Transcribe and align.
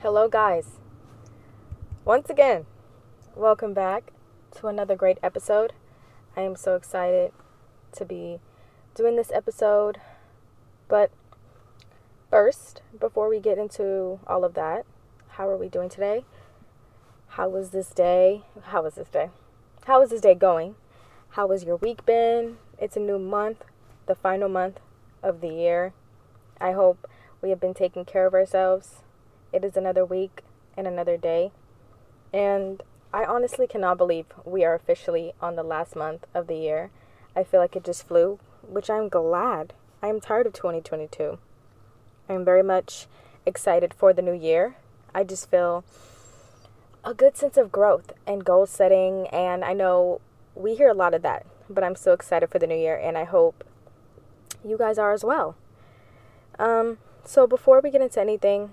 Hello, 0.00 0.28
guys. 0.28 0.78
Once 2.04 2.30
again, 2.30 2.66
welcome 3.34 3.74
back 3.74 4.12
to 4.52 4.68
another 4.68 4.94
great 4.94 5.18
episode. 5.24 5.72
I 6.36 6.42
am 6.42 6.54
so 6.54 6.76
excited 6.76 7.32
to 7.96 8.04
be 8.04 8.38
doing 8.94 9.16
this 9.16 9.32
episode. 9.32 9.98
But 10.86 11.10
first, 12.30 12.80
before 13.00 13.28
we 13.28 13.40
get 13.40 13.58
into 13.58 14.20
all 14.28 14.44
of 14.44 14.54
that, 14.54 14.86
how 15.30 15.48
are 15.48 15.56
we 15.56 15.68
doing 15.68 15.88
today? 15.88 16.24
How 17.30 17.48
was 17.48 17.70
this 17.70 17.88
day? 17.88 18.42
How 18.66 18.84
was 18.84 18.94
this 18.94 19.08
day? 19.08 19.30
How 19.86 20.00
is 20.02 20.10
this 20.10 20.20
day 20.20 20.36
going? 20.36 20.76
How 21.30 21.50
has 21.50 21.64
your 21.64 21.76
week 21.76 22.06
been? 22.06 22.58
It's 22.78 22.96
a 22.96 23.00
new 23.00 23.18
month, 23.18 23.64
the 24.06 24.14
final 24.14 24.48
month 24.48 24.78
of 25.24 25.40
the 25.40 25.48
year. 25.48 25.92
I 26.60 26.70
hope 26.70 27.10
we 27.42 27.50
have 27.50 27.58
been 27.58 27.74
taking 27.74 28.04
care 28.04 28.28
of 28.28 28.34
ourselves 28.34 29.02
it 29.52 29.64
is 29.64 29.76
another 29.76 30.04
week 30.04 30.42
and 30.76 30.86
another 30.86 31.16
day. 31.16 31.50
And 32.32 32.82
I 33.12 33.24
honestly 33.24 33.66
cannot 33.66 33.98
believe 33.98 34.26
we 34.44 34.64
are 34.64 34.74
officially 34.74 35.32
on 35.40 35.56
the 35.56 35.62
last 35.62 35.96
month 35.96 36.26
of 36.34 36.46
the 36.46 36.56
year. 36.56 36.90
I 37.34 37.44
feel 37.44 37.60
like 37.60 37.76
it 37.76 37.84
just 37.84 38.06
flew, 38.06 38.38
which 38.66 38.90
I'm 38.90 39.08
glad. 39.08 39.72
I 40.02 40.08
am 40.08 40.20
tired 40.20 40.46
of 40.46 40.52
2022. 40.52 41.38
I'm 42.28 42.44
very 42.44 42.62
much 42.62 43.06
excited 43.46 43.94
for 43.94 44.12
the 44.12 44.22
new 44.22 44.34
year. 44.34 44.76
I 45.14 45.24
just 45.24 45.50
feel 45.50 45.84
a 47.02 47.14
good 47.14 47.36
sense 47.36 47.56
of 47.56 47.72
growth 47.72 48.12
and 48.26 48.44
goal 48.44 48.66
setting. 48.66 49.26
And 49.28 49.64
I 49.64 49.72
know 49.72 50.20
we 50.54 50.74
hear 50.74 50.88
a 50.88 50.94
lot 50.94 51.14
of 51.14 51.22
that, 51.22 51.46
but 51.70 51.82
I'm 51.82 51.96
so 51.96 52.12
excited 52.12 52.50
for 52.50 52.58
the 52.58 52.66
new 52.66 52.76
year. 52.76 52.96
And 52.96 53.16
I 53.16 53.24
hope 53.24 53.64
you 54.64 54.76
guys 54.76 54.98
are 54.98 55.12
as 55.12 55.24
well. 55.24 55.56
Um, 56.58 56.98
so 57.24 57.46
before 57.46 57.80
we 57.80 57.90
get 57.90 58.02
into 58.02 58.20
anything, 58.20 58.70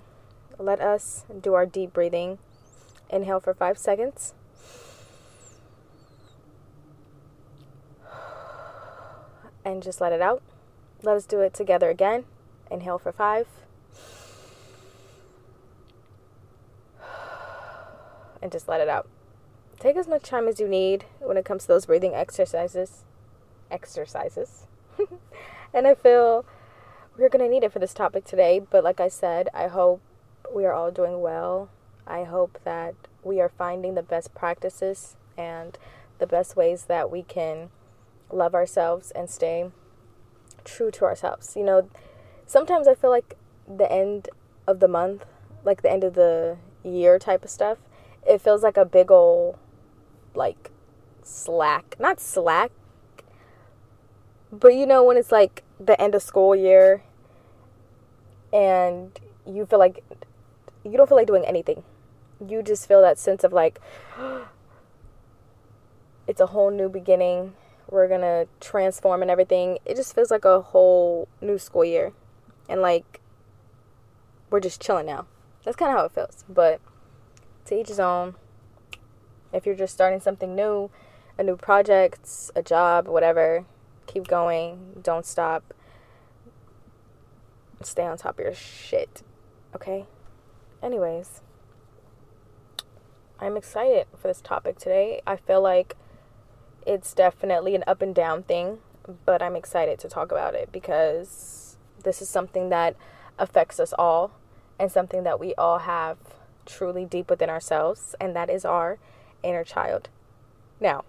let 0.57 0.79
us 0.79 1.25
do 1.41 1.53
our 1.53 1.65
deep 1.65 1.93
breathing. 1.93 2.37
Inhale 3.09 3.39
for 3.39 3.53
five 3.53 3.77
seconds. 3.77 4.33
And 9.63 9.81
just 9.81 9.99
let 9.99 10.13
it 10.13 10.21
out. 10.21 10.41
Let 11.01 11.17
us 11.17 11.25
do 11.25 11.41
it 11.41 11.53
together 11.53 11.89
again. 11.89 12.25
Inhale 12.71 12.99
for 12.99 13.11
five. 13.11 13.47
And 18.41 18.51
just 18.51 18.67
let 18.67 18.81
it 18.81 18.89
out. 18.89 19.07
Take 19.79 19.97
as 19.97 20.07
much 20.07 20.23
time 20.23 20.47
as 20.47 20.59
you 20.59 20.67
need 20.67 21.05
when 21.19 21.37
it 21.37 21.45
comes 21.45 21.63
to 21.63 21.67
those 21.67 21.87
breathing 21.87 22.13
exercises. 22.13 23.03
Exercises. 23.69 24.67
and 25.73 25.87
I 25.87 25.95
feel 25.95 26.45
we're 27.17 27.29
going 27.29 27.43
to 27.43 27.49
need 27.49 27.63
it 27.63 27.73
for 27.73 27.79
this 27.79 27.93
topic 27.93 28.23
today. 28.23 28.59
But 28.59 28.83
like 28.83 28.99
I 28.99 29.09
said, 29.09 29.49
I 29.53 29.67
hope 29.67 30.01
we 30.53 30.65
are 30.65 30.73
all 30.73 30.91
doing 30.91 31.21
well. 31.21 31.69
I 32.07 32.23
hope 32.23 32.59
that 32.63 32.95
we 33.23 33.41
are 33.41 33.49
finding 33.49 33.95
the 33.95 34.03
best 34.03 34.35
practices 34.35 35.15
and 35.37 35.77
the 36.19 36.27
best 36.27 36.55
ways 36.55 36.85
that 36.85 37.11
we 37.11 37.23
can 37.23 37.69
love 38.31 38.53
ourselves 38.53 39.11
and 39.11 39.29
stay 39.29 39.71
true 40.63 40.91
to 40.91 41.05
ourselves. 41.05 41.55
You 41.55 41.63
know, 41.63 41.89
sometimes 42.45 42.87
I 42.87 42.95
feel 42.95 43.09
like 43.09 43.35
the 43.67 43.91
end 43.91 44.29
of 44.67 44.79
the 44.79 44.87
month, 44.87 45.25
like 45.63 45.81
the 45.81 45.91
end 45.91 46.03
of 46.03 46.13
the 46.13 46.57
year 46.83 47.17
type 47.19 47.43
of 47.43 47.49
stuff, 47.49 47.77
it 48.27 48.41
feels 48.41 48.63
like 48.63 48.77
a 48.77 48.85
big 48.85 49.11
old 49.11 49.57
like 50.33 50.71
slack. 51.23 51.95
Not 51.99 52.19
slack, 52.19 52.71
but 54.51 54.75
you 54.75 54.85
know 54.85 55.03
when 55.03 55.17
it's 55.17 55.31
like 55.31 55.63
the 55.79 55.99
end 55.99 56.15
of 56.15 56.21
school 56.21 56.55
year 56.55 57.03
and 58.53 59.19
you 59.45 59.65
feel 59.65 59.79
like 59.79 60.03
you 60.85 60.97
don't 60.97 61.07
feel 61.07 61.17
like 61.17 61.27
doing 61.27 61.45
anything. 61.45 61.83
You 62.45 62.61
just 62.61 62.87
feel 62.87 63.01
that 63.01 63.17
sense 63.17 63.43
of 63.43 63.51
like 63.51 63.79
it's 66.27 66.39
a 66.39 66.47
whole 66.47 66.71
new 66.71 66.89
beginning. 66.89 67.53
We're 67.89 68.07
going 68.07 68.21
to 68.21 68.47
transform 68.59 69.21
and 69.21 69.29
everything. 69.29 69.77
It 69.85 69.95
just 69.95 70.15
feels 70.15 70.31
like 70.31 70.45
a 70.45 70.61
whole 70.61 71.27
new 71.41 71.57
school 71.57 71.85
year. 71.85 72.13
And 72.67 72.81
like 72.81 73.21
we're 74.49 74.59
just 74.59 74.81
chilling 74.81 75.05
now. 75.05 75.27
That's 75.63 75.77
kind 75.77 75.91
of 75.91 75.97
how 75.97 76.05
it 76.05 76.11
feels. 76.11 76.45
But 76.47 76.79
to 77.65 77.79
each 77.79 77.89
his 77.89 77.99
own. 77.99 78.35
If 79.51 79.65
you're 79.65 79.75
just 79.75 79.93
starting 79.93 80.19
something 80.19 80.55
new, 80.55 80.89
a 81.37 81.43
new 81.43 81.55
project, 81.55 82.29
a 82.55 82.61
job, 82.61 83.07
whatever, 83.07 83.65
keep 84.05 84.27
going. 84.27 84.99
Don't 85.01 85.25
stop. 85.25 85.73
Stay 87.81 88.03
on 88.03 88.17
top 88.17 88.39
of 88.39 88.45
your 88.45 88.53
shit. 88.53 89.21
Okay? 89.75 90.05
Anyways, 90.85 91.41
I'm 93.39 93.57
excited 93.57 94.05
for 94.15 94.27
this 94.27 94.39
topic 94.39 94.77
today. 94.77 95.21
I 95.25 95.35
feel 95.35 95.61
like 95.61 95.97
it's 96.85 97.13
definitely 97.13 97.73
an 97.75 97.83
up 97.87 98.03
and 98.03 98.13
down 98.13 98.43
thing, 98.43 98.77
but 99.25 99.41
I'm 99.41 99.55
excited 99.55 99.97
to 99.99 100.07
talk 100.07 100.31
about 100.31 100.53
it 100.53 100.71
because 100.71 101.77
this 102.03 102.21
is 102.21 102.29
something 102.29 102.69
that 102.69 102.95
affects 103.39 103.79
us 103.79 103.93
all 103.97 104.31
and 104.79 104.91
something 104.91 105.23
that 105.23 105.39
we 105.39 105.55
all 105.55 105.79
have 105.79 106.17
truly 106.65 107.03
deep 107.05 107.29
within 107.29 107.49
ourselves, 107.49 108.15
and 108.21 108.35
that 108.35 108.49
is 108.49 108.63
our 108.63 108.99
inner 109.41 109.63
child. 109.63 110.09
Now, 110.79 111.03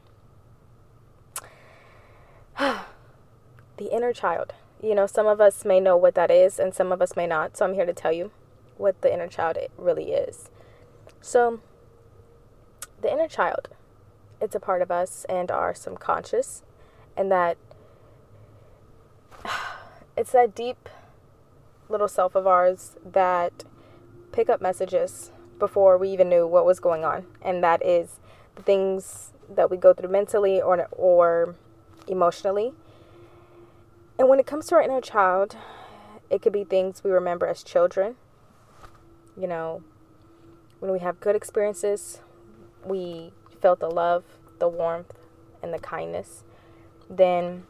the 2.58 3.92
inner 3.92 4.12
child. 4.12 4.54
You 4.82 4.94
know, 4.94 5.06
some 5.06 5.26
of 5.26 5.40
us 5.40 5.64
may 5.64 5.80
know 5.80 5.96
what 5.96 6.14
that 6.14 6.30
is, 6.30 6.58
and 6.58 6.74
some 6.74 6.92
of 6.92 7.02
us 7.02 7.16
may 7.16 7.26
not, 7.26 7.56
so 7.56 7.64
I'm 7.64 7.74
here 7.74 7.86
to 7.86 7.94
tell 7.94 8.12
you 8.12 8.30
what 8.78 9.00
the 9.02 9.12
inner 9.12 9.28
child 9.28 9.56
really 9.76 10.12
is. 10.12 10.50
So, 11.20 11.60
the 13.00 13.12
inner 13.12 13.28
child, 13.28 13.68
it's 14.40 14.54
a 14.54 14.60
part 14.60 14.82
of 14.82 14.90
us 14.90 15.26
and 15.28 15.50
our 15.50 15.74
subconscious, 15.74 16.62
and 17.16 17.30
that 17.30 17.56
it's 20.16 20.32
that 20.32 20.54
deep 20.54 20.88
little 21.88 22.08
self 22.08 22.34
of 22.34 22.46
ours 22.46 22.96
that 23.04 23.64
pick 24.32 24.48
up 24.48 24.60
messages 24.60 25.30
before 25.58 25.96
we 25.96 26.10
even 26.10 26.28
knew 26.28 26.46
what 26.46 26.66
was 26.66 26.80
going 26.80 27.04
on, 27.04 27.26
and 27.42 27.62
that 27.62 27.84
is 27.84 28.20
the 28.54 28.62
things 28.62 29.32
that 29.48 29.70
we 29.70 29.76
go 29.76 29.92
through 29.92 30.10
mentally 30.10 30.60
or 30.60 30.88
or 30.92 31.54
emotionally. 32.08 32.72
And 34.18 34.28
when 34.28 34.40
it 34.40 34.46
comes 34.46 34.66
to 34.66 34.76
our 34.76 34.82
inner 34.82 35.00
child, 35.00 35.56
it 36.30 36.40
could 36.40 36.52
be 36.52 36.64
things 36.64 37.04
we 37.04 37.10
remember 37.10 37.46
as 37.46 37.62
children 37.62 38.16
you 39.38 39.46
know, 39.46 39.82
when 40.80 40.92
we 40.92 40.98
have 41.00 41.20
good 41.20 41.36
experiences, 41.36 42.20
we 42.84 43.32
felt 43.60 43.80
the 43.80 43.90
love, 43.90 44.24
the 44.58 44.68
warmth, 44.68 45.14
and 45.62 45.72
the 45.72 45.78
kindness, 45.78 46.44
then 47.08 47.64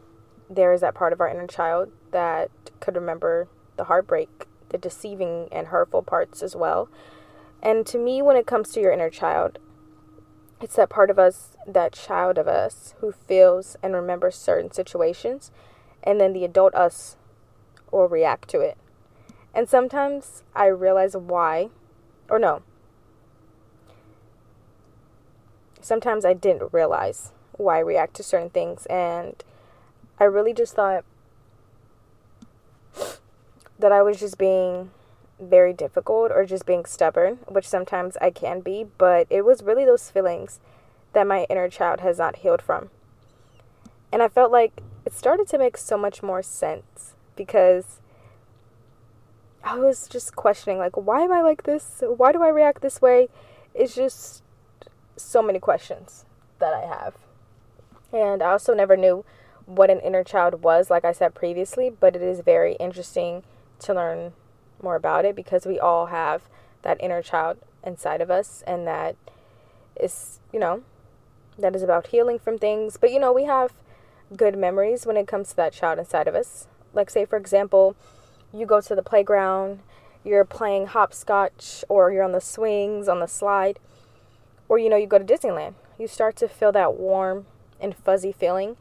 there 0.49 0.73
is 0.73 0.81
that 0.81 0.95
part 0.95 1.13
of 1.13 1.21
our 1.21 1.27
inner 1.27 1.47
child 1.47 1.91
that 2.11 2.49
could 2.79 2.95
remember 2.95 3.47
the 3.75 3.85
heartbreak, 3.85 4.47
the 4.69 4.77
deceiving 4.77 5.47
and 5.51 5.67
hurtful 5.67 6.01
parts 6.01 6.41
as 6.41 6.55
well. 6.55 6.89
And 7.61 7.85
to 7.87 7.97
me, 7.97 8.21
when 8.21 8.37
it 8.37 8.45
comes 8.45 8.69
to 8.69 8.81
your 8.81 8.91
inner 8.91 9.09
child, 9.09 9.59
it's 10.61 10.75
that 10.75 10.89
part 10.89 11.09
of 11.09 11.19
us, 11.19 11.55
that 11.67 11.93
child 11.93 12.37
of 12.37 12.47
us, 12.47 12.95
who 12.99 13.11
feels 13.11 13.77
and 13.83 13.93
remembers 13.93 14.35
certain 14.35 14.71
situations, 14.71 15.51
and 16.03 16.19
then 16.19 16.33
the 16.33 16.45
adult 16.45 16.73
us 16.73 17.15
will 17.91 18.07
react 18.07 18.49
to 18.49 18.59
it. 18.61 18.77
And 19.57 19.67
sometimes 19.67 20.43
I 20.55 20.67
realize 20.67 21.17
why, 21.17 21.69
or 22.29 22.37
no. 22.37 22.61
Sometimes 25.81 26.25
I 26.25 26.33
didn't 26.35 26.71
realize 26.71 27.31
why 27.53 27.77
I 27.77 27.79
react 27.79 28.13
to 28.17 28.23
certain 28.23 28.51
things. 28.51 28.85
And 28.85 29.43
I 30.19 30.25
really 30.25 30.53
just 30.53 30.75
thought 30.75 31.03
that 33.79 33.91
I 33.91 34.03
was 34.03 34.19
just 34.19 34.37
being 34.37 34.91
very 35.39 35.73
difficult 35.73 36.31
or 36.31 36.45
just 36.45 36.67
being 36.67 36.85
stubborn, 36.85 37.39
which 37.47 37.67
sometimes 37.67 38.15
I 38.21 38.29
can 38.29 38.59
be, 38.59 38.85
but 38.99 39.25
it 39.31 39.43
was 39.43 39.63
really 39.63 39.85
those 39.85 40.11
feelings 40.11 40.59
that 41.13 41.25
my 41.25 41.47
inner 41.49 41.67
child 41.67 42.01
has 42.01 42.19
not 42.19 42.37
healed 42.37 42.61
from. 42.61 42.91
And 44.11 44.21
I 44.21 44.27
felt 44.27 44.51
like 44.51 44.83
it 45.03 45.13
started 45.13 45.47
to 45.47 45.57
make 45.57 45.77
so 45.77 45.97
much 45.97 46.21
more 46.21 46.43
sense 46.43 47.15
because 47.35 48.01
I 49.67 49.75
was 49.75 50.07
just 50.07 50.35
questioning, 50.35 50.77
like, 50.77 50.95
why 50.95 51.21
am 51.21 51.31
I 51.33 51.41
like 51.41 51.63
this? 51.63 52.01
Why 52.01 52.31
do 52.31 52.41
I 52.41 52.47
react 52.47 52.81
this 52.81 53.01
way? 53.01 53.27
It's 53.73 53.93
just 53.93 54.41
so 55.17 55.41
many 55.41 55.59
questions 55.59 56.23
that 56.59 56.73
I 56.73 56.85
have. 56.87 57.15
And 58.13 58.41
I 58.41 58.51
also 58.51 58.73
never 58.73 58.95
knew 58.95 59.25
what 59.65 59.89
an 59.89 59.99
inner 59.99 60.23
child 60.23 60.63
was, 60.63 60.89
like 60.89 61.03
I 61.03 61.11
said 61.11 61.35
previously, 61.35 61.89
but 61.89 62.15
it 62.15 62.21
is 62.21 62.39
very 62.39 62.75
interesting 62.75 63.43
to 63.79 63.93
learn 63.93 64.31
more 64.81 64.95
about 64.95 65.25
it 65.25 65.35
because 65.35 65.65
we 65.65 65.77
all 65.77 66.05
have 66.05 66.43
that 66.83 66.97
inner 67.01 67.21
child 67.21 67.57
inside 67.85 68.21
of 68.21 68.31
us, 68.31 68.63
and 68.65 68.87
that 68.87 69.17
is, 69.99 70.39
you 70.53 70.59
know, 70.59 70.83
that 71.59 71.75
is 71.75 71.83
about 71.83 72.07
healing 72.07 72.39
from 72.39 72.57
things. 72.57 72.95
But, 72.95 73.11
you 73.11 73.19
know, 73.19 73.33
we 73.33 73.43
have 73.43 73.73
good 74.33 74.57
memories 74.57 75.05
when 75.05 75.17
it 75.17 75.27
comes 75.27 75.49
to 75.49 75.55
that 75.57 75.73
child 75.73 75.99
inside 75.99 76.29
of 76.29 76.35
us. 76.35 76.67
Like, 76.93 77.09
say, 77.09 77.25
for 77.25 77.35
example, 77.35 77.97
you 78.53 78.65
go 78.65 78.81
to 78.81 78.95
the 78.95 79.03
playground, 79.03 79.79
you're 80.23 80.45
playing 80.45 80.87
hopscotch 80.87 81.83
or 81.89 82.11
you're 82.11 82.23
on 82.23 82.31
the 82.31 82.41
swings, 82.41 83.07
on 83.07 83.19
the 83.19 83.27
slide, 83.27 83.79
or 84.67 84.77
you 84.77 84.89
know, 84.89 84.97
you 84.97 85.07
go 85.07 85.17
to 85.17 85.25
Disneyland. 85.25 85.75
You 85.97 86.07
start 86.07 86.35
to 86.37 86.47
feel 86.47 86.71
that 86.73 86.95
warm 86.95 87.45
and 87.79 87.95
fuzzy 87.95 88.31
feeling. 88.31 88.77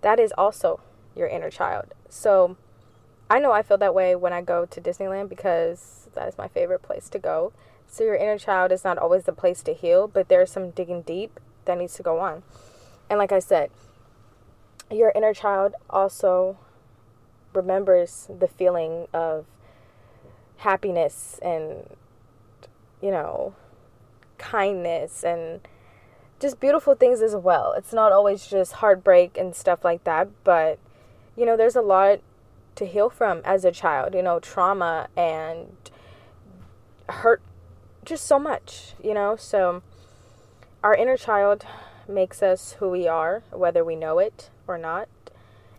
That 0.00 0.20
is 0.20 0.32
also 0.36 0.80
your 1.14 1.28
inner 1.28 1.50
child. 1.50 1.94
So 2.08 2.56
I 3.30 3.38
know 3.38 3.52
I 3.52 3.62
feel 3.62 3.78
that 3.78 3.94
way 3.94 4.14
when 4.14 4.32
I 4.32 4.42
go 4.42 4.66
to 4.66 4.80
Disneyland 4.80 5.28
because 5.28 6.08
that 6.14 6.28
is 6.28 6.38
my 6.38 6.48
favorite 6.48 6.82
place 6.82 7.08
to 7.10 7.18
go. 7.18 7.52
So 7.86 8.04
your 8.04 8.16
inner 8.16 8.38
child 8.38 8.72
is 8.72 8.84
not 8.84 8.98
always 8.98 9.24
the 9.24 9.32
place 9.32 9.62
to 9.62 9.72
heal, 9.72 10.08
but 10.08 10.28
there's 10.28 10.50
some 10.50 10.70
digging 10.70 11.02
deep 11.02 11.40
that 11.64 11.78
needs 11.78 11.94
to 11.94 12.02
go 12.02 12.20
on. 12.20 12.42
And 13.08 13.18
like 13.18 13.32
I 13.32 13.38
said, 13.38 13.70
your 14.90 15.12
inner 15.14 15.34
child 15.34 15.74
also 15.88 16.58
remembers 17.54 18.28
the 18.38 18.48
feeling 18.48 19.06
of 19.12 19.46
happiness 20.58 21.38
and 21.42 21.88
you 23.00 23.10
know 23.10 23.54
kindness 24.38 25.24
and 25.24 25.60
just 26.40 26.60
beautiful 26.60 26.94
things 26.94 27.20
as 27.20 27.34
well. 27.34 27.72
It's 27.76 27.92
not 27.92 28.12
always 28.12 28.46
just 28.46 28.74
heartbreak 28.74 29.36
and 29.36 29.54
stuff 29.54 29.84
like 29.84 30.04
that, 30.04 30.28
but 30.44 30.78
you 31.36 31.46
know, 31.46 31.56
there's 31.56 31.76
a 31.76 31.82
lot 31.82 32.20
to 32.76 32.86
heal 32.86 33.10
from 33.10 33.42
as 33.44 33.64
a 33.64 33.72
child, 33.72 34.14
you 34.14 34.22
know, 34.22 34.38
trauma 34.40 35.08
and 35.16 35.90
hurt 37.08 37.42
just 38.04 38.26
so 38.26 38.38
much, 38.38 38.94
you 39.02 39.14
know? 39.14 39.36
So 39.36 39.82
our 40.82 40.94
inner 40.94 41.16
child 41.16 41.64
makes 42.08 42.42
us 42.42 42.76
who 42.78 42.88
we 42.88 43.06
are, 43.06 43.42
whether 43.50 43.84
we 43.84 43.96
know 43.96 44.18
it 44.18 44.50
or 44.66 44.78
not. 44.78 45.08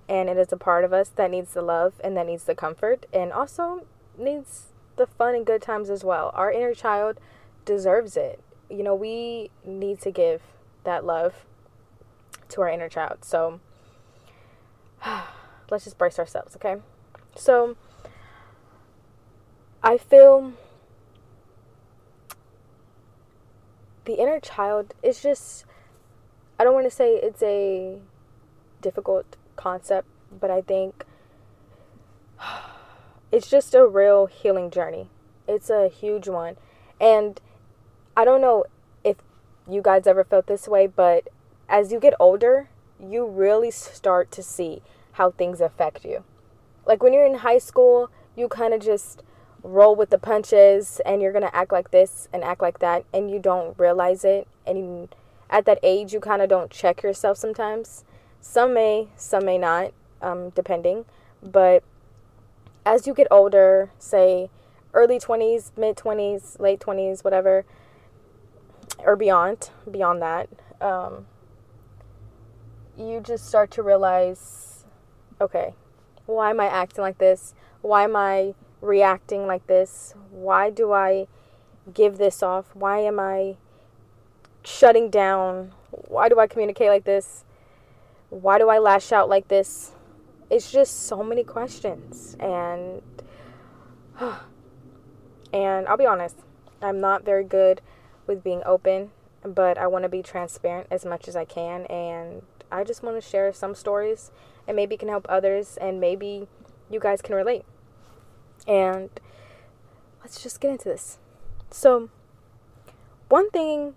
And 0.10 0.28
it 0.28 0.38
is 0.38 0.52
a 0.52 0.58
part 0.58 0.84
of 0.84 0.92
us 0.92 1.10
that 1.10 1.32
needs 1.32 1.54
the 1.54 1.62
love 1.62 1.94
and 2.04 2.18
that 2.18 2.26
needs 2.26 2.44
the 2.44 2.56
comfort 2.56 3.06
and 3.14 3.32
also 3.32 3.86
needs 4.18 4.70
the 4.96 5.06
fun 5.06 5.36
and 5.36 5.46
good 5.46 5.62
times 5.62 5.90
as 5.90 6.04
well. 6.04 6.32
Our 6.34 6.52
inner 6.52 6.74
child 6.74 7.20
deserves 7.64 8.18
it. 8.18 8.44
You 8.70 8.84
know, 8.84 8.96
we 8.96 9.52
need 9.64 10.02
to 10.02 10.12
give 10.12 10.42
that 10.84 11.06
love 11.06 11.46
to 12.50 12.62
our 12.62 12.70
inner 12.70 12.90
child. 12.90 13.24
So 13.24 13.60
let's 15.70 15.84
just 15.84 16.00
brace 16.00 16.18
ourselves, 16.18 16.56
okay? 16.56 16.78
So 17.36 17.78
I 19.84 19.98
feel 19.98 20.54
the 24.06 24.16
inner 24.16 24.40
child 24.40 24.96
is 25.04 25.22
just 25.22 25.66
I 26.60 26.64
don't 26.64 26.74
want 26.74 26.88
to 26.88 26.92
say 26.92 27.14
it's 27.16 27.42
a 27.42 28.00
difficult 28.82 29.38
concept, 29.60 30.08
but 30.40 30.50
I 30.50 30.62
think 30.62 31.06
it's 33.32 33.50
just 33.50 33.76
a 33.76 33.86
real 33.86 34.26
healing 34.26 34.72
journey. 34.72 35.10
It's 35.48 35.70
a 35.70 35.90
huge 35.90 36.28
one. 36.28 36.56
And 37.02 37.40
I 38.16 38.26
don't 38.26 38.42
know 38.42 38.66
if 39.04 39.18
you 39.70 39.82
guys 39.82 40.08
ever 40.08 40.24
felt 40.24 40.48
this 40.48 40.68
way, 40.68 40.88
but 40.88 41.28
as 41.68 41.92
you 41.92 42.00
get 42.00 42.14
older, 42.20 42.70
you 43.00 43.26
really 43.26 43.72
start 43.72 44.32
to 44.32 44.44
see 44.44 44.82
how 45.14 45.32
things 45.32 45.62
affect 45.62 46.06
you. 46.06 46.24
Like 46.86 47.04
when 47.04 47.14
you're 47.14 47.26
in 47.26 47.36
high 47.36 47.58
school, 47.58 48.10
you 48.36 48.48
kind 48.48 48.74
of 48.74 48.82
just 48.82 49.24
roll 49.64 49.96
with 49.96 50.10
the 50.10 50.18
punches 50.18 51.02
and 51.06 51.22
you're 51.22 51.32
going 51.32 51.44
to 51.44 51.56
act 51.56 51.72
like 51.72 51.92
this 51.92 52.28
and 52.32 52.44
act 52.44 52.62
like 52.62 52.80
that 52.80 53.06
and 53.14 53.30
you 53.30 53.40
don't 53.40 53.78
realize 53.78 54.24
it 54.24 54.48
and 54.66 54.78
you, 54.78 55.10
at 55.50 55.66
that 55.66 55.80
age 55.84 56.14
you 56.14 56.20
kind 56.20 56.42
of 56.42 56.50
don't 56.50 56.72
check 56.72 57.04
yourself 57.04 57.38
sometimes. 57.38 58.04
Some 58.42 58.74
may, 58.74 59.08
some 59.16 59.46
may 59.46 59.58
not, 59.58 59.94
um, 60.22 60.50
depending. 60.50 61.06
But 61.42 61.84
as 62.86 63.08
you 63.08 63.14
get 63.14 63.28
older, 63.30 63.92
say 64.00 64.50
early 64.94 65.20
20s, 65.20 65.72
mid 65.78 65.96
20s, 65.96 66.60
late 66.60 66.80
20s, 66.80 67.24
whatever, 67.24 67.66
or 69.00 69.16
beyond, 69.16 69.70
beyond 69.90 70.22
that, 70.22 70.50
um, 70.82 71.28
you 72.98 73.22
just 73.22 73.48
start 73.48 73.72
to 73.72 73.84
realize 73.84 74.70
okay, 75.42 75.74
why 76.26 76.50
am 76.50 76.60
I 76.60 76.66
acting 76.66 77.02
like 77.02 77.18
this? 77.18 77.54
Why 77.82 78.04
am 78.04 78.16
I 78.16 78.54
reacting 78.82 79.48
like 79.48 79.68
this? 79.68 80.14
Why 80.32 80.70
do 80.70 80.92
I 80.92 81.28
give 81.94 82.18
this 82.18 82.44
off? 82.44 82.76
Why 82.76 83.00
am 83.00 83.20
I 83.20 83.56
shutting 84.64 85.10
down? 85.10 85.72
Why 85.92 86.30
do 86.30 86.40
I 86.40 86.48
communicate 86.48 86.90
like 86.90 87.06
this? 87.06 87.46
Why 88.30 88.58
do 88.60 88.70
I 88.70 88.78
lash 88.78 89.12
out 89.12 89.30
like 89.30 89.48
this? 89.48 89.92
It's 90.50 90.72
just 90.72 91.04
so 91.04 91.24
many 91.24 91.44
questions 91.44 92.36
and 92.40 93.02
and 95.54 95.88
I'll 95.88 95.98
be 95.98 96.06
honest, 96.06 96.38
I'm 96.82 97.00
not 97.00 97.24
very 97.24 97.44
good 97.44 97.82
with 98.28 98.44
being 98.44 98.62
open, 98.66 99.12
but 99.44 99.78
I 99.78 99.88
want 99.88 100.04
to 100.04 100.10
be 100.10 100.22
transparent 100.22 100.88
as 100.92 101.06
much 101.06 101.28
as 101.28 101.36
I 101.36 101.46
can 101.46 101.86
and 101.86 102.44
I 102.72 102.84
just 102.84 103.02
want 103.02 103.22
to 103.22 103.28
share 103.28 103.52
some 103.54 103.74
stories 103.74 104.32
and 104.68 104.76
maybe 104.76 104.96
can 104.98 105.10
help 105.10 105.26
others 105.28 105.78
and 105.82 106.00
maybe 106.00 106.48
you 106.90 107.00
guys 107.00 107.22
can 107.22 107.36
relate. 107.36 107.66
And 108.68 109.10
let's 110.22 110.42
just 110.44 110.62
get 110.62 110.72
into 110.72 110.86
this. 110.86 111.18
So, 111.72 112.10
one 113.30 113.50
thing 113.50 113.96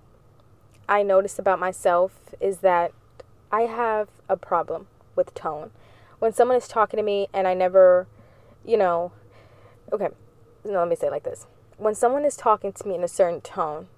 I 0.88 1.02
noticed 1.02 1.38
about 1.38 1.58
myself 1.58 2.12
is 2.40 2.58
that 2.58 2.92
I 3.52 3.62
have 3.62 4.08
a 4.28 4.36
problem 4.36 4.86
with 5.14 5.34
tone. 5.34 5.70
When 6.18 6.32
someone 6.32 6.56
is 6.56 6.66
talking 6.66 6.96
to 6.96 7.02
me 7.02 7.28
and 7.34 7.46
I 7.46 7.52
never, 7.52 8.06
you 8.64 8.78
know, 8.78 9.12
okay, 9.92 10.08
no, 10.64 10.78
let 10.78 10.88
me 10.88 10.96
say 10.96 11.08
it 11.08 11.12
like 11.12 11.24
this. 11.24 11.46
When 11.76 11.94
someone 11.94 12.24
is 12.24 12.36
talking 12.36 12.72
to 12.72 12.88
me 12.88 12.94
in 12.94 13.04
a 13.04 13.08
certain 13.08 13.42
tone 13.42 13.88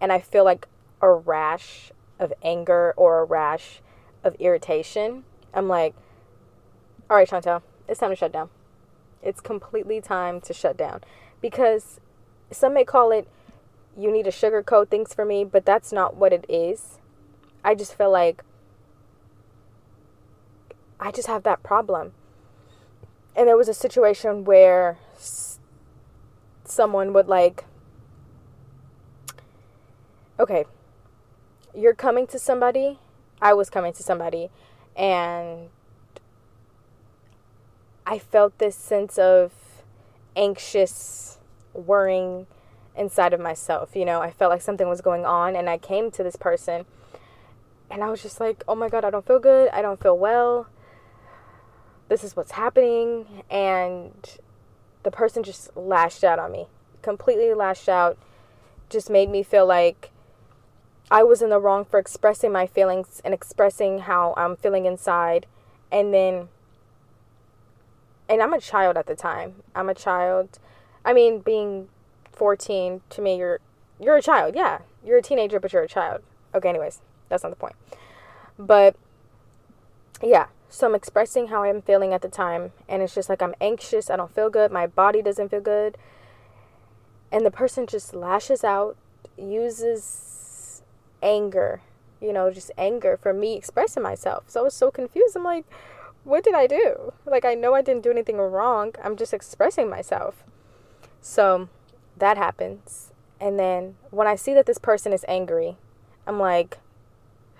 and 0.00 0.12
I 0.12 0.20
feel 0.20 0.44
like 0.44 0.68
a 1.00 1.10
rash 1.10 1.90
of 2.20 2.32
anger 2.42 2.94
or 2.96 3.20
a 3.20 3.24
rash 3.24 3.80
of 4.22 4.36
irritation, 4.36 5.24
I'm 5.52 5.68
like, 5.68 5.94
all 7.10 7.16
right, 7.16 7.28
Chantel, 7.28 7.62
it's 7.88 8.00
time 8.00 8.10
to 8.10 8.16
shut 8.16 8.32
down. 8.32 8.50
It's 9.22 9.40
completely 9.40 10.00
time 10.00 10.40
to 10.42 10.52
shut 10.52 10.76
down. 10.76 11.02
Because 11.40 11.98
some 12.52 12.74
may 12.74 12.84
call 12.84 13.10
it 13.10 13.26
you 13.98 14.12
need 14.12 14.24
to 14.24 14.30
sugarcoat 14.30 14.90
things 14.90 15.14
for 15.14 15.24
me, 15.24 15.42
but 15.42 15.64
that's 15.64 15.92
not 15.92 16.16
what 16.16 16.32
it 16.32 16.44
is. 16.48 16.98
I 17.64 17.74
just 17.74 17.96
feel 17.96 18.12
like 18.12 18.44
I 20.98 21.10
just 21.10 21.28
have 21.28 21.42
that 21.44 21.62
problem. 21.62 22.12
And 23.34 23.46
there 23.46 23.56
was 23.56 23.68
a 23.68 23.74
situation 23.74 24.44
where 24.44 24.98
someone 26.64 27.12
would 27.12 27.28
like, 27.28 27.64
okay, 30.40 30.64
you're 31.74 31.94
coming 31.94 32.26
to 32.28 32.38
somebody. 32.38 32.98
I 33.40 33.52
was 33.52 33.68
coming 33.68 33.92
to 33.92 34.02
somebody, 34.02 34.48
and 34.96 35.68
I 38.06 38.18
felt 38.18 38.56
this 38.56 38.74
sense 38.74 39.18
of 39.18 39.52
anxious 40.34 41.38
worrying 41.74 42.46
inside 42.96 43.34
of 43.34 43.40
myself. 43.40 43.94
You 43.94 44.06
know, 44.06 44.22
I 44.22 44.30
felt 44.30 44.50
like 44.50 44.62
something 44.62 44.88
was 44.88 45.02
going 45.02 45.26
on, 45.26 45.54
and 45.54 45.68
I 45.68 45.76
came 45.76 46.10
to 46.12 46.22
this 46.22 46.36
person, 46.36 46.86
and 47.90 48.02
I 48.02 48.08
was 48.08 48.22
just 48.22 48.40
like, 48.40 48.64
oh 48.66 48.74
my 48.74 48.88
God, 48.88 49.04
I 49.04 49.10
don't 49.10 49.26
feel 49.26 49.38
good. 49.38 49.68
I 49.68 49.82
don't 49.82 50.00
feel 50.00 50.16
well. 50.16 50.68
This 52.08 52.24
is 52.24 52.36
what's 52.36 52.52
happening. 52.52 53.42
And 53.50 54.38
the 55.02 55.10
person 55.10 55.42
just 55.42 55.76
lashed 55.76 56.24
out 56.24 56.38
on 56.38 56.52
me, 56.52 56.66
completely 57.02 57.52
lashed 57.54 57.88
out, 57.88 58.18
just 58.88 59.10
made 59.10 59.30
me 59.30 59.42
feel 59.42 59.66
like 59.66 60.10
I 61.10 61.22
was 61.22 61.42
in 61.42 61.50
the 61.50 61.60
wrong 61.60 61.84
for 61.84 61.98
expressing 61.98 62.52
my 62.52 62.66
feelings 62.66 63.20
and 63.24 63.32
expressing 63.32 64.00
how 64.00 64.34
I'm 64.36 64.56
feeling 64.56 64.86
inside. 64.86 65.46
And 65.92 66.12
then 66.12 66.48
and 68.28 68.42
I'm 68.42 68.52
a 68.52 68.60
child 68.60 68.96
at 68.96 69.06
the 69.06 69.14
time. 69.14 69.62
I'm 69.74 69.88
a 69.88 69.94
child. 69.94 70.58
I 71.04 71.12
mean, 71.12 71.40
being 71.40 71.88
14 72.32 73.02
to 73.10 73.22
me, 73.22 73.38
you're 73.38 73.60
you're 74.00 74.16
a 74.16 74.22
child. 74.22 74.54
Yeah, 74.54 74.80
you're 75.04 75.18
a 75.18 75.22
teenager, 75.22 75.60
but 75.60 75.72
you're 75.72 75.84
a 75.84 75.88
child. 75.88 76.22
Okay, 76.54 76.68
anyways, 76.68 77.00
that's 77.28 77.42
not 77.42 77.50
the 77.50 77.56
point. 77.56 77.76
But 78.58 78.96
yeah, 80.22 80.46
so 80.76 80.86
I'm 80.86 80.94
expressing 80.94 81.48
how 81.48 81.62
I'm 81.62 81.80
feeling 81.80 82.12
at 82.12 82.20
the 82.20 82.28
time, 82.28 82.72
and 82.86 83.00
it's 83.00 83.14
just 83.14 83.30
like 83.30 83.40
I'm 83.40 83.54
anxious. 83.62 84.10
I 84.10 84.16
don't 84.16 84.34
feel 84.34 84.50
good. 84.50 84.70
My 84.70 84.86
body 84.86 85.22
doesn't 85.22 85.48
feel 85.48 85.62
good, 85.62 85.96
and 87.32 87.46
the 87.46 87.50
person 87.50 87.86
just 87.86 88.14
lashes 88.14 88.62
out, 88.62 88.94
uses 89.38 90.82
anger. 91.22 91.80
You 92.20 92.34
know, 92.34 92.50
just 92.50 92.70
anger 92.76 93.16
for 93.16 93.32
me 93.32 93.56
expressing 93.56 94.02
myself. 94.02 94.44
So 94.48 94.60
I 94.60 94.64
was 94.64 94.74
so 94.74 94.90
confused. 94.90 95.34
I'm 95.34 95.44
like, 95.44 95.64
what 96.24 96.44
did 96.44 96.54
I 96.54 96.66
do? 96.66 97.14
Like, 97.24 97.46
I 97.46 97.54
know 97.54 97.74
I 97.74 97.80
didn't 97.80 98.02
do 98.02 98.10
anything 98.10 98.36
wrong. 98.36 98.94
I'm 99.02 99.16
just 99.16 99.32
expressing 99.32 99.88
myself. 99.88 100.44
So 101.22 101.70
that 102.18 102.36
happens. 102.36 103.12
And 103.40 103.58
then 103.58 103.96
when 104.10 104.26
I 104.26 104.36
see 104.36 104.52
that 104.52 104.66
this 104.66 104.78
person 104.78 105.14
is 105.14 105.24
angry, 105.26 105.76
I'm 106.26 106.38
like, 106.38 106.78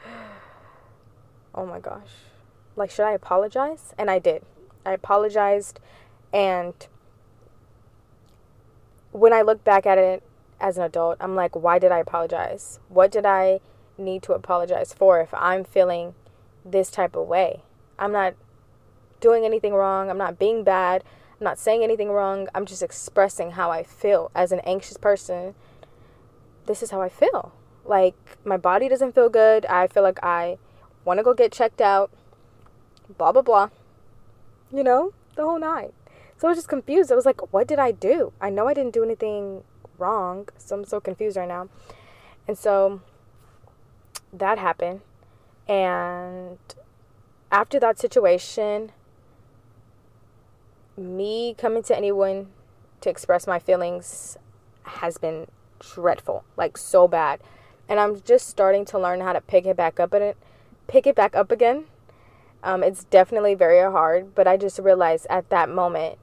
oh 1.54 1.64
my 1.64 1.80
gosh. 1.80 2.26
Like, 2.76 2.90
should 2.90 3.06
I 3.06 3.12
apologize? 3.12 3.94
And 3.98 4.10
I 4.10 4.18
did. 4.18 4.44
I 4.84 4.92
apologized 4.92 5.80
and 6.32 6.74
when 9.16 9.32
I 9.32 9.40
look 9.40 9.64
back 9.64 9.86
at 9.86 9.96
it 9.96 10.22
as 10.60 10.76
an 10.76 10.84
adult, 10.84 11.16
I'm 11.20 11.34
like, 11.34 11.56
why 11.56 11.78
did 11.78 11.90
I 11.90 11.98
apologize? 11.98 12.78
What 12.88 13.10
did 13.10 13.24
I 13.24 13.60
need 13.96 14.22
to 14.24 14.34
apologize 14.34 14.92
for 14.92 15.20
if 15.20 15.32
I'm 15.32 15.64
feeling 15.64 16.14
this 16.64 16.90
type 16.90 17.16
of 17.16 17.26
way? 17.26 17.62
I'm 17.98 18.12
not 18.12 18.34
doing 19.20 19.44
anything 19.46 19.72
wrong. 19.72 20.10
I'm 20.10 20.18
not 20.18 20.38
being 20.38 20.64
bad. 20.64 21.02
I'm 21.40 21.44
not 21.44 21.58
saying 21.58 21.82
anything 21.82 22.10
wrong. 22.10 22.48
I'm 22.54 22.66
just 22.66 22.82
expressing 22.82 23.52
how 23.52 23.70
I 23.70 23.82
feel 23.82 24.30
as 24.34 24.52
an 24.52 24.60
anxious 24.60 24.98
person. 24.98 25.54
This 26.66 26.82
is 26.82 26.90
how 26.90 27.00
I 27.00 27.08
feel. 27.08 27.54
Like, 27.86 28.16
my 28.44 28.58
body 28.58 28.88
doesn't 28.88 29.14
feel 29.14 29.30
good. 29.30 29.64
I 29.66 29.86
feel 29.86 30.02
like 30.02 30.22
I 30.22 30.58
want 31.06 31.18
to 31.20 31.24
go 31.24 31.32
get 31.32 31.52
checked 31.52 31.80
out. 31.80 32.10
Blah, 33.16 33.32
blah, 33.32 33.42
blah. 33.42 33.70
You 34.72 34.82
know, 34.82 35.12
the 35.36 35.42
whole 35.42 35.58
night. 35.58 35.94
So 36.38 36.48
I 36.48 36.50
was 36.50 36.58
just 36.58 36.68
confused. 36.68 37.10
I 37.10 37.14
was 37.14 37.26
like, 37.26 37.52
what 37.52 37.66
did 37.66 37.78
I 37.78 37.92
do? 37.92 38.32
I 38.40 38.50
know 38.50 38.68
I 38.68 38.74
didn't 38.74 38.92
do 38.92 39.02
anything 39.02 39.64
wrong. 39.98 40.48
So 40.58 40.76
I'm 40.76 40.84
so 40.84 41.00
confused 41.00 41.36
right 41.36 41.48
now. 41.48 41.68
And 42.46 42.58
so 42.58 43.00
that 44.32 44.58
happened. 44.58 45.00
And 45.68 46.58
after 47.50 47.80
that 47.80 47.98
situation, 47.98 48.92
me 50.96 51.54
coming 51.56 51.82
to 51.84 51.96
anyone 51.96 52.48
to 53.00 53.10
express 53.10 53.46
my 53.46 53.58
feelings 53.58 54.36
has 54.82 55.18
been 55.18 55.46
dreadful, 55.78 56.44
like 56.56 56.76
so 56.78 57.08
bad. 57.08 57.40
And 57.88 58.00
I'm 58.00 58.20
just 58.22 58.48
starting 58.48 58.84
to 58.86 58.98
learn 58.98 59.20
how 59.20 59.32
to 59.32 59.40
pick 59.40 59.66
it 59.66 59.76
back 59.76 60.00
up 60.00 60.12
and 60.12 60.34
pick 60.86 61.06
it 61.06 61.14
back 61.14 61.36
up 61.36 61.50
again. 61.50 61.84
Um, 62.66 62.82
it's 62.82 63.04
definitely 63.04 63.54
very 63.54 63.80
hard, 63.90 64.34
but 64.34 64.46
I 64.46 64.56
just 64.56 64.78
realized 64.78 65.26
at 65.30 65.48
that 65.50 65.68
moment 65.70 66.18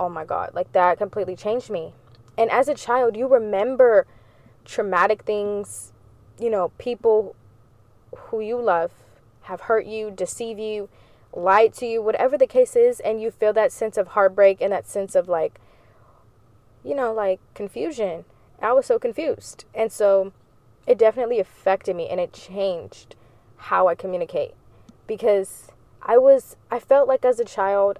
oh 0.00 0.08
my 0.08 0.24
God, 0.24 0.52
like 0.54 0.72
that 0.72 0.96
completely 0.96 1.36
changed 1.36 1.70
me. 1.70 1.92
And 2.38 2.50
as 2.50 2.68
a 2.68 2.74
child, 2.74 3.16
you 3.16 3.28
remember 3.28 4.06
traumatic 4.64 5.22
things, 5.22 5.92
you 6.40 6.48
know, 6.48 6.72
people 6.78 7.36
who 8.16 8.40
you 8.40 8.58
love 8.60 8.92
have 9.42 9.62
hurt 9.62 9.84
you, 9.84 10.10
deceive 10.10 10.58
you, 10.58 10.88
lied 11.34 11.74
to 11.74 11.86
you, 11.86 12.00
whatever 12.00 12.38
the 12.38 12.46
case 12.46 12.74
is, 12.74 12.98
and 13.00 13.20
you 13.20 13.30
feel 13.30 13.52
that 13.52 13.72
sense 13.72 13.98
of 13.98 14.08
heartbreak 14.08 14.62
and 14.62 14.72
that 14.72 14.86
sense 14.86 15.14
of 15.14 15.28
like, 15.28 15.60
you 16.82 16.94
know, 16.94 17.12
like 17.12 17.40
confusion. 17.52 18.24
I 18.62 18.72
was 18.72 18.86
so 18.86 18.98
confused. 18.98 19.66
And 19.74 19.92
so 19.92 20.32
it 20.86 20.96
definitely 20.96 21.38
affected 21.38 21.94
me 21.94 22.08
and 22.08 22.18
it 22.18 22.32
changed 22.32 23.16
how 23.56 23.86
I 23.86 23.94
communicate 23.94 24.54
because 25.10 25.72
I 26.00 26.18
was, 26.18 26.56
I 26.70 26.78
felt 26.78 27.08
like 27.08 27.24
as 27.24 27.40
a 27.40 27.44
child, 27.44 27.98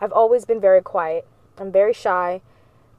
I've 0.00 0.10
always 0.10 0.44
been 0.44 0.60
very 0.60 0.82
quiet. 0.82 1.28
I'm 1.56 1.70
very 1.70 1.92
shy. 1.92 2.40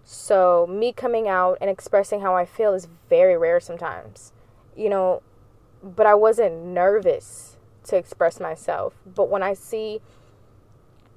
So, 0.06 0.66
me 0.70 0.94
coming 0.94 1.28
out 1.28 1.58
and 1.60 1.70
expressing 1.70 2.22
how 2.22 2.34
I 2.34 2.46
feel 2.46 2.74
is 2.74 2.88
very 3.10 3.38
rare 3.38 3.60
sometimes. 3.60 4.32
You 4.74 4.88
know, 4.88 5.22
but 5.84 6.06
I 6.06 6.16
wasn't 6.16 6.64
nervous 6.64 7.58
to 7.88 7.98
express 7.98 8.40
myself. 8.40 8.94
But 9.06 9.30
when 9.30 9.44
I 9.44 9.54
see 9.54 10.00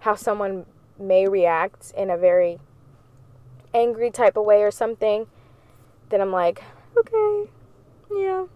how 0.00 0.16
someone 0.16 0.66
may 0.98 1.28
react 1.28 1.92
in 1.96 2.10
a 2.10 2.16
very 2.16 2.58
angry 3.72 4.10
type 4.10 4.36
of 4.36 4.44
way 4.44 4.64
or 4.64 4.72
something, 4.72 5.28
then 6.08 6.20
I'm 6.20 6.32
like, 6.32 6.64
okay, 6.96 7.48
yeah. 8.10 8.46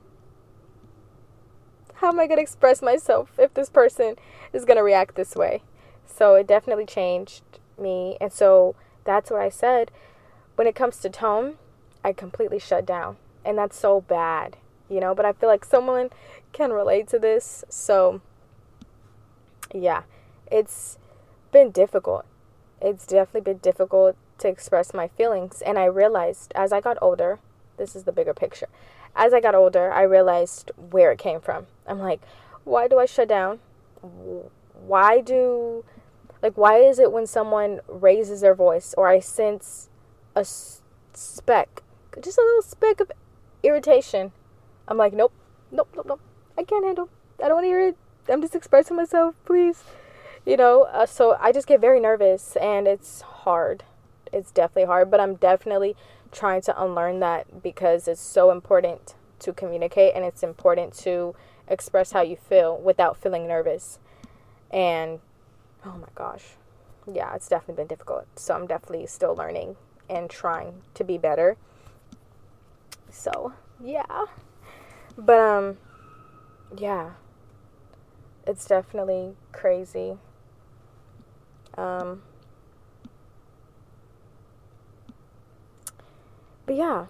How 2.01 2.09
am 2.09 2.19
I 2.19 2.27
going 2.27 2.39
to 2.39 2.43
express 2.43 2.81
myself 2.81 3.33
if 3.39 3.53
this 3.53 3.69
person 3.69 4.17
is 4.55 4.65
going 4.65 4.79
to 4.79 4.83
react 4.83 5.17
this 5.17 5.37
way? 5.37 5.63
So 6.07 6.35
it 6.35 6.47
definitely 6.47 6.87
changed 6.87 7.43
me. 7.79 8.17
And 8.23 8.33
so 8.33 8.75
that's 9.05 9.31
what 9.31 9.43
I 9.43 9.51
said. 9.51 9.91
When 10.57 10.67
it 10.67 10.75
comes 10.75 10.97
to 11.01 11.11
tone, 11.11 11.57
I 12.03 12.15
completely 12.15 12.59
shut 12.59 12.87
down. 12.87 13.19
And 13.45 13.59
that's 13.59 13.79
so 13.79 14.01
bad, 14.01 14.57
you 14.89 14.99
know? 14.99 15.15
But 15.15 15.27
I 15.27 15.35
feel 15.35 15.51
like 15.51 15.63
someone 15.63 16.09
can 16.53 16.73
relate 16.73 17.07
to 17.09 17.19
this. 17.19 17.65
So, 17.69 18.23
yeah, 19.75 20.05
it's 20.51 20.97
been 21.53 21.71
difficult. 21.71 22.25
It's 22.81 23.07
definitely 23.07 23.53
been 23.53 23.59
difficult 23.59 24.17
to 24.39 24.49
express 24.49 24.95
my 24.95 25.09
feelings. 25.09 25.61
And 25.61 25.79
I 25.79 25.85
realized 25.85 26.51
as 26.55 26.73
I 26.73 26.81
got 26.81 26.97
older, 27.03 27.41
this 27.77 27.95
is 27.95 28.05
the 28.05 28.13
bigger 28.13 28.33
picture. 28.33 28.69
As 29.15 29.35
I 29.35 29.41
got 29.41 29.55
older, 29.55 29.93
I 29.93 30.03
realized 30.03 30.71
where 30.77 31.13
it 31.13 31.19
came 31.19 31.41
from. 31.41 31.67
I'm 31.87 31.99
like, 31.99 32.21
why 32.65 32.89
do 32.89 32.99
I 32.99 33.07
shut 33.07 33.29
down? 33.29 33.59
Why 34.73 35.21
do 35.21 35.85
like, 36.43 36.57
why 36.57 36.79
is 36.79 36.99
it 36.99 37.13
when 37.13 37.27
someone 37.27 37.81
raises 37.87 38.41
their 38.41 38.55
voice 38.55 38.95
or 38.97 39.09
I 39.09 39.21
sense 39.21 39.89
a 40.35 40.45
speck, 41.13 41.83
just 42.21 42.39
a 42.39 42.43
little 42.43 42.63
speck 42.63 43.01
of 43.01 43.13
irritation, 43.63 44.33
I'm 44.89 44.97
like, 44.97 45.13
nope, 45.13 45.33
nope, 45.71 45.89
nope, 45.95 46.07
nope. 46.07 46.21
I 46.57 46.65
can't 46.65 46.85
handle. 46.85 47.09
I 47.43 47.49
don't 47.49 47.57
want 47.57 47.65
to 47.65 47.69
hear 47.69 47.89
it. 47.89 47.97
I'm 48.29 48.41
just 48.41 48.55
expressing 48.55 48.97
myself, 48.97 49.35
please. 49.45 49.83
You 50.47 50.57
know, 50.57 50.85
uh, 50.85 51.07
so 51.07 51.37
I 51.39 51.53
just 51.53 51.67
get 51.67 51.81
very 51.81 52.01
nervous 52.01 52.57
and 52.57 52.89
it's 52.89 53.21
hard. 53.21 53.85
It's 54.33 54.51
definitely 54.51 54.87
hard, 54.87 55.11
but 55.11 55.21
I'm 55.21 55.35
definitely 55.35 55.97
trying 56.33 56.63
to 56.63 56.83
unlearn 56.83 57.21
that 57.21 57.63
because 57.63 58.07
it's 58.09 58.21
so 58.21 58.51
important 58.51 59.15
to 59.41 59.53
communicate 59.53 60.15
and 60.15 60.25
it's 60.25 60.43
important 60.43 60.95
to 60.95 61.35
express 61.67 62.13
how 62.13 62.21
you 62.21 62.37
feel 62.37 62.79
without 62.79 63.17
feeling 63.17 63.47
nervous. 63.47 63.99
And 64.71 65.21
oh 65.85 65.97
my 65.99 66.09
gosh. 66.15 66.45
Yeah, 67.11 67.35
it's 67.35 67.49
definitely 67.49 67.83
been 67.83 67.89
difficult. 67.89 68.27
So 68.37 68.55
I'm 68.55 68.67
definitely 68.67 69.07
still 69.07 69.35
learning 69.35 69.77
and 70.09 70.29
trying 70.29 70.83
to 70.95 71.05
be 71.05 71.19
better. 71.19 71.57
So, 73.11 73.53
yeah. 73.83 74.27
But 75.17 75.39
um 75.39 75.79
yeah. 76.77 77.13
It's 78.47 78.67
definitely 78.67 79.35
crazy. 79.53 80.17
Um 81.77 82.23
But 86.71 86.77
yeah. 86.77 87.07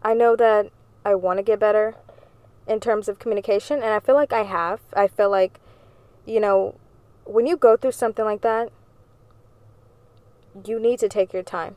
I 0.00 0.14
know 0.14 0.34
that 0.34 0.70
I 1.04 1.14
want 1.14 1.40
to 1.40 1.42
get 1.42 1.58
better 1.58 1.94
in 2.66 2.80
terms 2.80 3.06
of 3.06 3.18
communication 3.18 3.82
and 3.82 3.92
I 3.92 4.00
feel 4.00 4.14
like 4.14 4.32
I 4.32 4.44
have. 4.44 4.80
I 4.94 5.06
feel 5.08 5.28
like 5.30 5.60
you 6.24 6.40
know, 6.40 6.76
when 7.26 7.46
you 7.46 7.54
go 7.54 7.76
through 7.76 7.92
something 7.92 8.24
like 8.24 8.40
that, 8.40 8.72
you 10.64 10.80
need 10.80 10.98
to 11.00 11.08
take 11.10 11.34
your 11.34 11.42
time. 11.42 11.76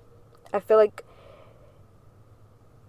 I 0.53 0.61
feel 0.61 0.77
like 0.77 1.03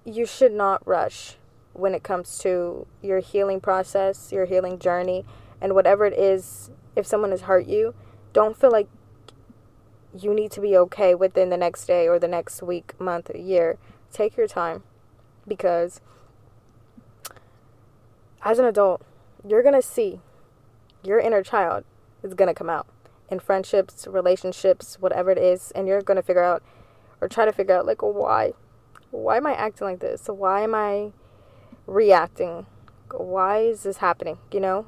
you 0.04 0.24
should 0.24 0.52
not 0.52 0.86
rush 0.86 1.34
when 1.72 1.96
it 1.96 2.04
comes 2.04 2.38
to 2.42 2.86
your 3.02 3.18
healing 3.18 3.60
process, 3.60 4.30
your 4.30 4.44
healing 4.44 4.78
journey, 4.78 5.24
and 5.60 5.74
whatever 5.74 6.06
it 6.06 6.16
is. 6.16 6.70
If 6.94 7.08
someone 7.08 7.32
has 7.32 7.40
hurt 7.40 7.66
you, 7.66 7.92
don't 8.32 8.56
feel 8.56 8.70
like 8.70 8.86
you 10.16 10.34
need 10.34 10.50
to 10.52 10.60
be 10.60 10.76
okay 10.76 11.14
within 11.14 11.50
the 11.50 11.56
next 11.56 11.86
day 11.86 12.08
or 12.08 12.18
the 12.18 12.28
next 12.28 12.62
week, 12.62 12.98
month, 13.00 13.30
year. 13.34 13.78
Take 14.12 14.36
your 14.36 14.48
time 14.48 14.82
because 15.46 16.00
as 18.42 18.58
an 18.58 18.64
adult, 18.64 19.02
you're 19.46 19.62
going 19.62 19.74
to 19.74 19.82
see 19.82 20.20
your 21.02 21.18
inner 21.18 21.42
child 21.42 21.84
is 22.22 22.34
going 22.34 22.48
to 22.48 22.54
come 22.54 22.70
out 22.70 22.86
in 23.30 23.38
friendships, 23.38 24.06
relationships, 24.06 24.98
whatever 25.00 25.30
it 25.30 25.38
is, 25.38 25.70
and 25.72 25.86
you're 25.86 26.02
going 26.02 26.16
to 26.16 26.22
figure 26.22 26.42
out 26.42 26.62
or 27.20 27.28
try 27.28 27.44
to 27.44 27.52
figure 27.52 27.76
out 27.76 27.86
like 27.86 28.02
why 28.02 28.52
why 29.10 29.36
am 29.36 29.46
I 29.46 29.54
acting 29.54 29.86
like 29.86 30.00
this? 30.00 30.28
Why 30.28 30.62
am 30.62 30.74
I 30.74 31.12
reacting? 31.86 32.66
Why 33.12 33.58
is 33.58 33.82
this 33.82 33.98
happening, 33.98 34.38
you 34.52 34.60
know? 34.60 34.86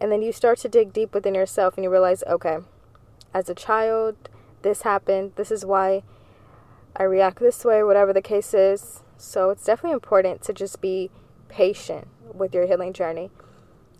And 0.00 0.10
then 0.10 0.22
you 0.22 0.32
start 0.32 0.58
to 0.60 0.68
dig 0.68 0.92
deep 0.92 1.14
within 1.14 1.34
yourself 1.34 1.76
and 1.76 1.84
you 1.84 1.90
realize, 1.90 2.24
okay, 2.26 2.58
as 3.34 3.48
a 3.48 3.54
child, 3.54 4.16
this 4.62 4.82
happened. 4.82 5.32
This 5.36 5.50
is 5.50 5.64
why 5.64 6.02
I 6.96 7.04
react 7.04 7.40
this 7.40 7.64
way, 7.64 7.82
whatever 7.82 8.12
the 8.12 8.22
case 8.22 8.54
is. 8.54 9.02
So 9.16 9.50
it's 9.50 9.64
definitely 9.64 9.94
important 9.94 10.42
to 10.42 10.52
just 10.52 10.80
be 10.80 11.10
patient 11.48 12.08
with 12.34 12.54
your 12.54 12.66
healing 12.66 12.92
journey. 12.92 13.30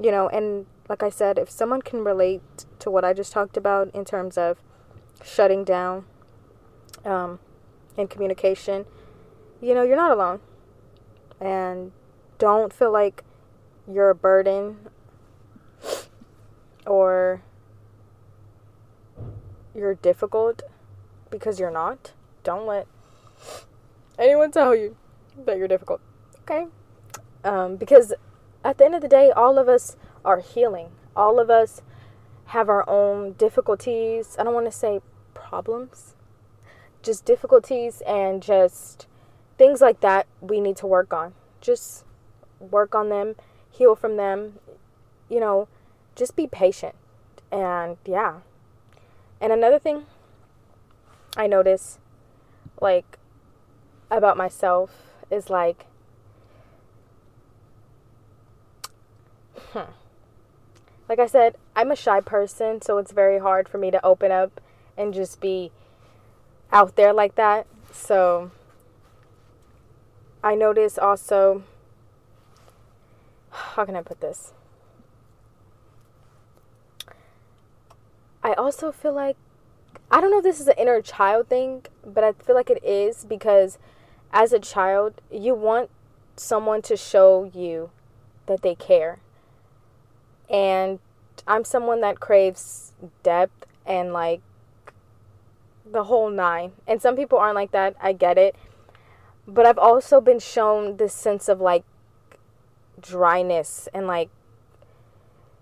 You 0.01 0.11
know, 0.11 0.29
and 0.29 0.67
like 0.89 1.03
I 1.03 1.11
said, 1.11 1.39
if 1.39 1.49
someone 1.49 1.83
can 1.83 2.05
relate 2.05 2.43
to 2.81 2.91
what 2.91 3.05
I 3.05 3.13
just 3.13 3.33
talked 3.33 3.57
about 3.57 3.95
in 3.95 4.05
terms 4.05 4.37
of 4.37 4.59
shutting 5.25 5.65
down 5.65 6.05
um, 7.05 7.39
in 7.97 8.09
communication, 8.09 8.85
you 9.61 9.75
know, 9.75 9.83
you're 9.83 9.97
not 9.97 10.11
alone. 10.11 10.41
And 11.41 11.93
don't 12.39 12.73
feel 12.73 12.93
like 12.93 13.25
you're 13.91 14.11
a 14.11 14.15
burden 14.15 14.89
or 16.87 17.43
you're 19.75 19.95
difficult 19.95 20.63
because 21.31 21.59
you're 21.59 21.71
not. 21.71 22.13
Don't 22.43 22.67
let 22.67 22.87
anyone 24.19 24.51
tell 24.51 24.75
you 24.75 24.97
that 25.45 25.57
you're 25.59 25.69
difficult. 25.69 26.01
Okay? 26.43 26.67
Um, 27.45 27.77
because 27.77 28.13
at 28.65 28.79
the 28.79 28.85
end 28.85 28.95
of 28.95 29.03
the 29.03 29.09
day, 29.09 29.31
all 29.31 29.59
of 29.59 29.69
us 29.69 29.97
are 30.25 30.41
healing. 30.41 30.91
All 31.17 31.41
of 31.41 31.51
us 31.51 31.83
have 32.47 32.69
our 32.69 32.89
own 32.89 33.33
difficulties. 33.33 34.37
I 34.39 34.45
don't 34.45 34.55
want 34.55 34.67
to 34.67 34.73
say 34.73 35.01
problems 35.35 36.15
just 37.03 37.25
difficulties 37.25 38.01
and 38.07 38.43
just 38.43 39.07
things 39.59 39.81
like 39.81 40.01
that 40.01 40.27
we 40.41 40.61
need 40.61 40.77
to 40.77 40.87
work 40.87 41.13
on. 41.13 41.35
Just 41.61 42.05
work 42.59 42.95
on 42.95 43.09
them, 43.09 43.35
heal 43.71 43.95
from 43.95 44.17
them, 44.17 44.59
you 45.29 45.41
know, 45.41 45.69
just 46.15 46.37
be 46.37 46.47
patient. 46.47 46.95
And 47.51 47.97
yeah. 48.07 48.41
And 49.43 49.53
another 49.53 49.81
thing 49.81 50.07
I 51.37 51.49
notice 51.49 51.99
like 52.81 53.19
about 54.09 54.37
myself 54.37 55.03
is 55.33 55.51
like 55.51 55.87
hmm. 59.73 59.91
Like 61.09 61.19
I 61.19 61.27
said, 61.27 61.57
I'm 61.75 61.91
a 61.91 61.97
shy 61.97 62.21
person, 62.21 62.81
so 62.81 62.99
it's 62.99 63.11
very 63.11 63.41
hard 63.41 63.69
for 63.69 63.79
me 63.79 63.91
to 63.91 64.07
open 64.07 64.31
up 64.31 64.61
and 64.97 65.13
just 65.13 65.41
be 65.41 65.73
out 66.71 66.95
there 66.95 67.13
like 67.13 67.35
that. 67.35 67.67
So 67.91 68.53
I 70.43 70.55
notice 70.55 70.99
also 70.99 71.65
how 73.51 73.85
can 73.85 73.97
I 73.97 74.03
put 74.03 74.21
this? 74.21 74.53
I 78.43 78.55
also 78.55 78.93
feel 78.93 79.13
like 79.13 79.37
I 80.11 80.21
don't 80.21 80.31
know 80.31 80.39
if 80.39 80.45
this 80.45 80.61
is 80.61 80.69
an 80.69 80.75
inner 80.77 81.01
child 81.01 81.49
thing, 81.49 81.87
but 82.05 82.23
I 82.23 82.33
feel 82.33 82.55
like 82.55 82.71
it 82.71 82.83
is 82.85 83.25
because 83.25 83.79
as 84.33 84.53
a 84.53 84.59
child, 84.59 85.21
you 85.31 85.55
want 85.55 85.91
someone 86.37 86.83
to 86.83 86.97
show 86.97 87.51
you 87.55 87.91
that 88.47 88.63
they 88.63 88.75
care. 88.75 89.21
And 90.51 90.99
I'm 91.47 91.65
someone 91.65 92.01
that 92.03 92.21
craves 92.21 92.93
depth 93.23 93.67
and 93.87 94.13
like 94.13 94.43
the 95.91 96.05
whole 96.05 96.31
nine. 96.31 96.73
And 96.87 97.01
some 97.01 97.17
people 97.17 97.39
aren't 97.39 97.55
like 97.55 97.73
that. 97.73 97.97
I 98.01 98.13
get 98.13 98.39
it. 98.39 98.55
But 99.47 99.67
I've 99.67 99.79
also 99.79 100.21
been 100.21 100.39
shown 100.39 100.97
this 100.99 101.15
sense 101.15 101.49
of 101.49 101.61
like 101.61 101.85
dryness 103.01 103.89
and 103.95 104.07
like, 104.07 104.31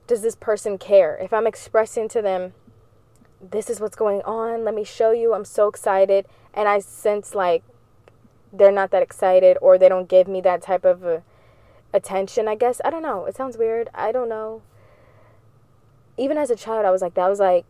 does 0.06 0.22
this 0.22 0.34
person 0.34 0.76
care? 0.76 1.16
If 1.16 1.32
I'm 1.32 1.46
expressing 1.46 2.08
to 2.08 2.20
them, 2.20 2.52
this 3.40 3.70
is 3.70 3.80
what's 3.80 3.97
going 3.97 4.23
on, 4.23 4.64
let 4.64 4.75
me 4.75 4.85
show 4.85 5.12
you, 5.12 5.35
I'm 5.35 5.44
so 5.44 5.68
excited. 5.68 6.26
And 6.52 6.68
I 6.68 6.80
sense 6.80 7.35
like 7.35 7.62
they're 8.52 8.73
not 8.73 8.90
that 8.90 9.02
excited 9.02 9.56
or 9.61 9.78
they 9.78 9.88
don't 9.88 10.09
give 10.09 10.28
me 10.28 10.40
that 10.42 10.62
type 10.62 10.85
of 10.85 11.04
uh, 11.04 11.20
attention, 11.92 12.49
I 12.49 12.54
guess. 12.54 12.80
I 12.85 12.90
don't 12.90 13.02
know. 13.02 13.26
It 13.26 13.37
sounds 13.37 13.56
weird. 13.56 13.88
I 13.94 14.12
don't 14.12 14.28
know. 14.28 14.62
Even 16.16 16.37
as 16.37 16.50
a 16.50 16.56
child, 16.56 16.85
I 16.85 16.90
was 16.90 17.02
like 17.02 17.14
that. 17.14 17.28
Was 17.28 17.40
like, 17.40 17.64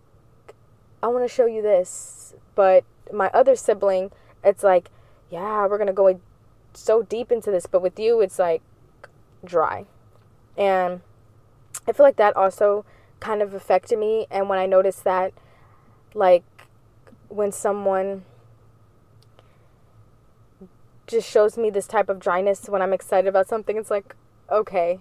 I 1.03 1.09
want 1.09 1.25
to 1.25 1.35
show 1.35 1.47
you 1.47 1.63
this. 1.63 2.35
But 2.55 2.85
my 3.13 3.31
other 3.33 3.55
sibling, 3.55 4.11
it's 4.43 4.63
like, 4.63 4.91
yeah, 5.31 5.67
we're 5.67 5.79
going 5.79 5.87
to 5.87 5.93
go 5.93 6.21
so 6.75 7.03
deep 7.03 7.31
into 7.31 7.51
this. 7.51 7.67
But 7.67 7.83
with 7.83 7.99
you, 7.99 8.21
it's 8.21 8.39
like 8.39 8.63
dry. 9.45 9.87
And 10.57 11.01
I 11.87 11.93
feel 11.93 12.05
like 12.05 12.17
that 12.17 12.37
also 12.37 12.85
kind 13.21 13.43
of 13.43 13.55
affected 13.55 13.99
me. 13.99 14.27
And 14.31 14.49
when 14.49 14.59
I 14.59 14.67
noticed 14.67 15.05
that, 15.05 15.33
like, 16.15 16.45
when 17.29 17.53
someone 17.53 18.25
just 21.11 21.29
shows 21.29 21.59
me 21.59 21.71
this 21.71 21.89
type 21.89 22.09
of 22.09 22.21
dryness 22.21 22.69
when 22.69 22.81
I'm 22.81 22.93
excited 22.93 23.29
about 23.29 23.49
something. 23.49 23.77
It's 23.77 23.91
like, 23.91 24.15
okay, 24.51 25.01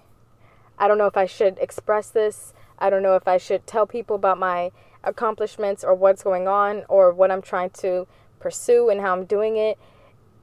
I 0.78 0.88
don't 0.88 0.98
know 0.98 1.06
if 1.06 1.16
I 1.16 1.26
should 1.26 1.58
express 1.60 2.10
this. 2.10 2.54
I 2.80 2.90
don't 2.90 3.04
know 3.04 3.16
if 3.16 3.28
I 3.28 3.38
should 3.38 3.68
tell 3.68 3.86
people 3.86 4.16
about 4.16 4.40
my 4.40 4.72
accomplishments 5.04 5.84
or 5.84 5.94
what's 5.94 6.24
going 6.24 6.48
on 6.48 6.84
or 6.90 7.14
what 7.14 7.30
I'm 7.30 7.44
trying 7.44 7.70
to 7.82 8.08
pursue 8.40 8.90
and 8.90 9.00
how 9.02 9.14
I'm 9.14 9.26
doing 9.26 9.56
it. 9.56 9.78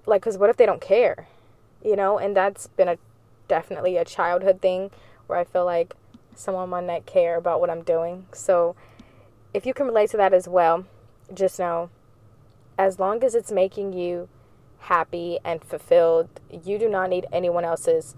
Like, 0.06 0.22
because 0.22 0.38
what 0.38 0.50
if 0.50 0.56
they 0.56 0.66
don't 0.66 0.80
care? 0.80 1.26
You 1.84 1.96
know, 1.96 2.18
and 2.18 2.36
that's 2.36 2.68
been 2.68 2.88
a 2.88 2.98
definitely 3.48 3.96
a 3.96 4.04
childhood 4.04 4.60
thing 4.62 4.90
where 5.26 5.38
I 5.38 5.44
feel 5.44 5.64
like 5.64 5.94
someone 6.36 6.68
might 6.68 6.84
not 6.84 7.06
care 7.06 7.36
about 7.36 7.60
what 7.60 7.70
I'm 7.70 7.82
doing. 7.82 8.26
So, 8.32 8.76
if 9.56 9.64
you 9.64 9.72
can 9.72 9.86
relate 9.86 10.10
to 10.10 10.18
that 10.18 10.34
as 10.34 10.46
well, 10.46 10.84
just 11.32 11.58
know 11.58 11.88
as 12.78 12.98
long 12.98 13.24
as 13.24 13.34
it's 13.34 13.50
making 13.50 13.94
you 13.94 14.28
happy 14.80 15.38
and 15.46 15.64
fulfilled. 15.64 16.28
You 16.50 16.78
do 16.78 16.90
not 16.90 17.08
need 17.08 17.24
anyone 17.32 17.64
else's 17.64 18.14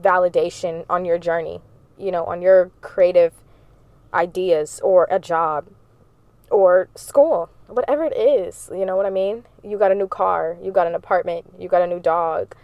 validation 0.00 0.84
on 0.88 1.04
your 1.04 1.18
journey, 1.18 1.60
you 1.98 2.12
know, 2.12 2.24
on 2.26 2.42
your 2.42 2.70
creative 2.80 3.32
ideas 4.14 4.78
or 4.84 5.08
a 5.10 5.18
job 5.18 5.66
or 6.48 6.88
school, 6.94 7.50
whatever 7.66 8.04
it 8.04 8.16
is. 8.16 8.70
You 8.72 8.86
know 8.86 8.94
what 8.94 9.06
I 9.06 9.10
mean? 9.10 9.46
You 9.64 9.78
got 9.78 9.90
a 9.90 9.96
new 9.96 10.06
car, 10.06 10.56
you 10.62 10.70
got 10.70 10.86
an 10.86 10.94
apartment, 10.94 11.44
you 11.58 11.68
got 11.68 11.82
a 11.82 11.88
new 11.88 11.98
dog, 11.98 12.54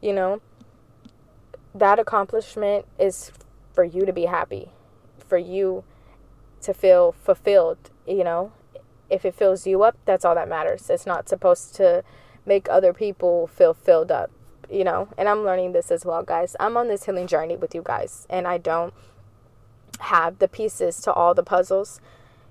you 0.00 0.12
know. 0.12 0.40
That 1.74 1.98
accomplishment 1.98 2.86
is 3.00 3.32
for 3.74 3.82
you 3.82 4.06
to 4.06 4.12
be 4.12 4.26
happy, 4.26 4.70
for 5.26 5.38
you 5.38 5.82
to 6.66 6.74
feel 6.74 7.12
fulfilled, 7.12 7.90
you 8.06 8.22
know. 8.22 8.52
If 9.08 9.24
it 9.24 9.34
fills 9.34 9.66
you 9.66 9.82
up, 9.82 9.96
that's 10.04 10.24
all 10.24 10.34
that 10.34 10.48
matters. 10.48 10.90
It's 10.90 11.06
not 11.06 11.28
supposed 11.28 11.74
to 11.76 12.02
make 12.44 12.68
other 12.68 12.92
people 12.92 13.46
feel 13.46 13.72
filled 13.72 14.10
up, 14.10 14.30
you 14.68 14.84
know. 14.84 15.08
And 15.16 15.28
I'm 15.28 15.44
learning 15.44 15.72
this 15.72 15.90
as 15.90 16.04
well, 16.04 16.22
guys. 16.22 16.56
I'm 16.58 16.76
on 16.76 16.88
this 16.88 17.04
healing 17.04 17.26
journey 17.26 17.56
with 17.56 17.74
you 17.74 17.82
guys, 17.84 18.26
and 18.28 18.46
I 18.46 18.58
don't 18.58 18.92
have 20.00 20.38
the 20.40 20.48
pieces 20.48 21.00
to 21.02 21.12
all 21.12 21.34
the 21.34 21.42
puzzles, 21.42 22.00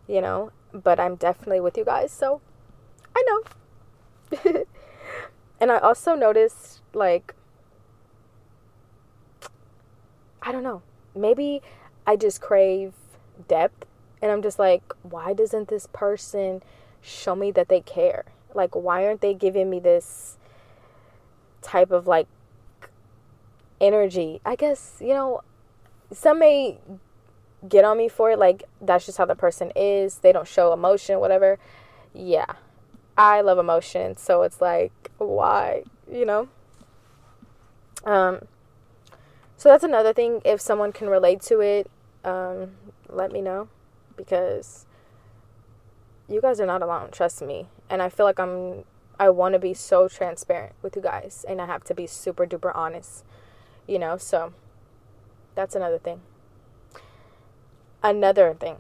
you 0.08 0.22
know, 0.22 0.52
but 0.74 1.00
I'm 1.00 1.16
definitely 1.16 1.60
with 1.60 1.78
you 1.78 1.86
guys. 1.86 2.12
So 2.12 2.42
I 3.16 3.24
know. 3.28 4.66
and 5.60 5.72
I 5.72 5.78
also 5.78 6.16
noticed, 6.16 6.82
like, 6.94 7.36
I 10.42 10.52
don't 10.52 10.64
know, 10.64 10.82
maybe 11.16 11.62
I 12.08 12.16
just 12.16 12.40
crave 12.40 12.94
depth. 13.48 13.86
And 14.26 14.32
I'm 14.32 14.42
just 14.42 14.58
like, 14.58 14.82
why 15.04 15.34
doesn't 15.34 15.68
this 15.68 15.88
person 15.94 16.64
show 17.00 17.36
me 17.36 17.52
that 17.52 17.70
they 17.70 17.80
care? 17.80 18.26
Like, 18.56 18.76
why 18.76 19.06
aren't 19.06 19.22
they 19.22 19.36
giving 19.36 19.70
me 19.70 19.80
this 19.80 20.40
type 21.62 21.92
of 21.92 22.08
like 22.08 22.26
energy? 23.80 24.42
I 24.44 24.56
guess, 24.56 24.98
you 25.00 25.10
know, 25.10 25.42
some 26.12 26.40
may 26.40 26.80
get 27.70 27.86
on 27.86 28.00
me 28.00 28.10
for 28.10 28.32
it. 28.32 28.40
Like, 28.40 28.64
that's 28.82 29.06
just 29.06 29.20
how 29.20 29.26
the 29.26 29.36
person 29.36 29.72
is. 29.76 30.16
They 30.18 30.32
don't 30.32 30.48
show 30.48 30.74
emotion, 30.74 31.20
whatever. 31.20 31.60
Yeah. 32.12 32.48
I 33.16 33.42
love 33.42 33.60
emotion. 33.60 34.18
So 34.18 34.42
it's 34.42 34.60
like, 34.60 35.12
why? 35.20 35.84
You 36.12 36.26
know? 36.26 36.48
Um, 38.06 38.40
so 39.56 39.70
that's 39.70 39.84
another 39.84 40.14
thing. 40.14 40.42
If 40.44 40.62
someone 40.62 40.92
can 40.94 41.10
relate 41.10 41.42
to 41.44 41.60
it, 41.60 41.92
um, 42.24 42.72
let 43.08 43.32
me 43.32 43.40
know 43.40 43.70
because 44.16 44.86
you 46.28 46.42
guys 46.42 46.60
are 46.60 46.66
not 46.66 46.82
alone. 46.82 47.10
Trust 47.12 47.42
me 47.42 47.68
and 47.90 48.02
I 48.02 48.10
feel 48.10 48.26
like 48.26 48.40
I'm 48.40 48.84
I 49.20 49.30
want 49.30 49.54
to 49.54 49.60
be 49.60 49.74
so 49.74 50.08
transparent 50.08 50.74
with 50.82 50.96
you 50.96 51.02
guys 51.02 51.46
and 51.48 51.62
I 51.62 51.66
have 51.66 51.84
to 51.86 51.94
be 51.94 52.06
super 52.06 52.46
duper 52.46 52.76
honest, 52.76 53.24
you 53.88 53.98
know? 53.98 54.18
So 54.18 54.54
that's 55.56 55.76
another 55.76 55.98
thing. 55.98 56.22
Another 58.04 58.54
thing. 58.54 58.78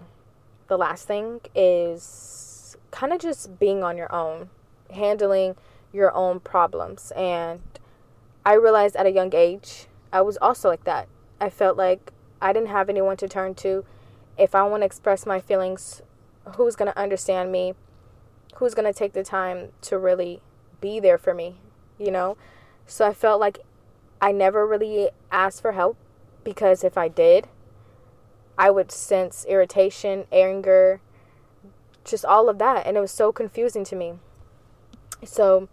The 0.67 0.77
last 0.77 1.07
thing 1.07 1.41
is 1.55 2.75
kind 2.91 3.13
of 3.13 3.19
just 3.19 3.59
being 3.59 3.83
on 3.83 3.97
your 3.97 4.13
own, 4.13 4.49
handling 4.91 5.55
your 5.93 6.13
own 6.13 6.39
problems. 6.41 7.11
And 7.15 7.61
I 8.45 8.53
realized 8.53 8.95
at 8.95 9.05
a 9.05 9.11
young 9.11 9.33
age, 9.33 9.87
I 10.11 10.21
was 10.21 10.37
also 10.37 10.69
like 10.69 10.83
that. 10.83 11.07
I 11.39 11.49
felt 11.49 11.77
like 11.77 12.11
I 12.41 12.51
didn't 12.51 12.69
have 12.69 12.89
anyone 12.89 13.17
to 13.17 13.27
turn 13.27 13.55
to. 13.55 13.85
If 14.37 14.55
I 14.55 14.63
want 14.63 14.81
to 14.81 14.85
express 14.85 15.25
my 15.25 15.39
feelings, 15.39 16.01
who's 16.55 16.75
going 16.75 16.91
to 16.91 16.99
understand 16.99 17.51
me? 17.51 17.73
who's 18.55 18.73
going 18.73 18.91
to 18.91 18.97
take 18.97 19.13
the 19.13 19.23
time 19.23 19.71
to 19.81 19.97
really 19.97 20.41
be 20.81 20.99
there 20.99 21.17
for 21.17 21.33
me, 21.33 21.57
you 21.97 22.11
know? 22.11 22.37
So 22.85 23.05
I 23.05 23.13
felt 23.13 23.39
like 23.39 23.59
I 24.21 24.31
never 24.31 24.65
really 24.65 25.09
asked 25.31 25.61
for 25.61 25.73
help 25.73 25.97
because 26.43 26.83
if 26.83 26.97
I 26.97 27.07
did, 27.07 27.47
I 28.57 28.71
would 28.71 28.91
sense 28.91 29.45
irritation, 29.47 30.25
anger, 30.31 31.01
just 32.05 32.23
all 32.23 32.47
of 32.47 32.57
that. 32.59 32.85
And 32.85 32.95
it 32.95 33.01
was 33.01 33.11
so 33.11 33.31
confusing 33.31 33.83
to 33.85 33.95
me. 33.95 34.13
So 35.23 35.67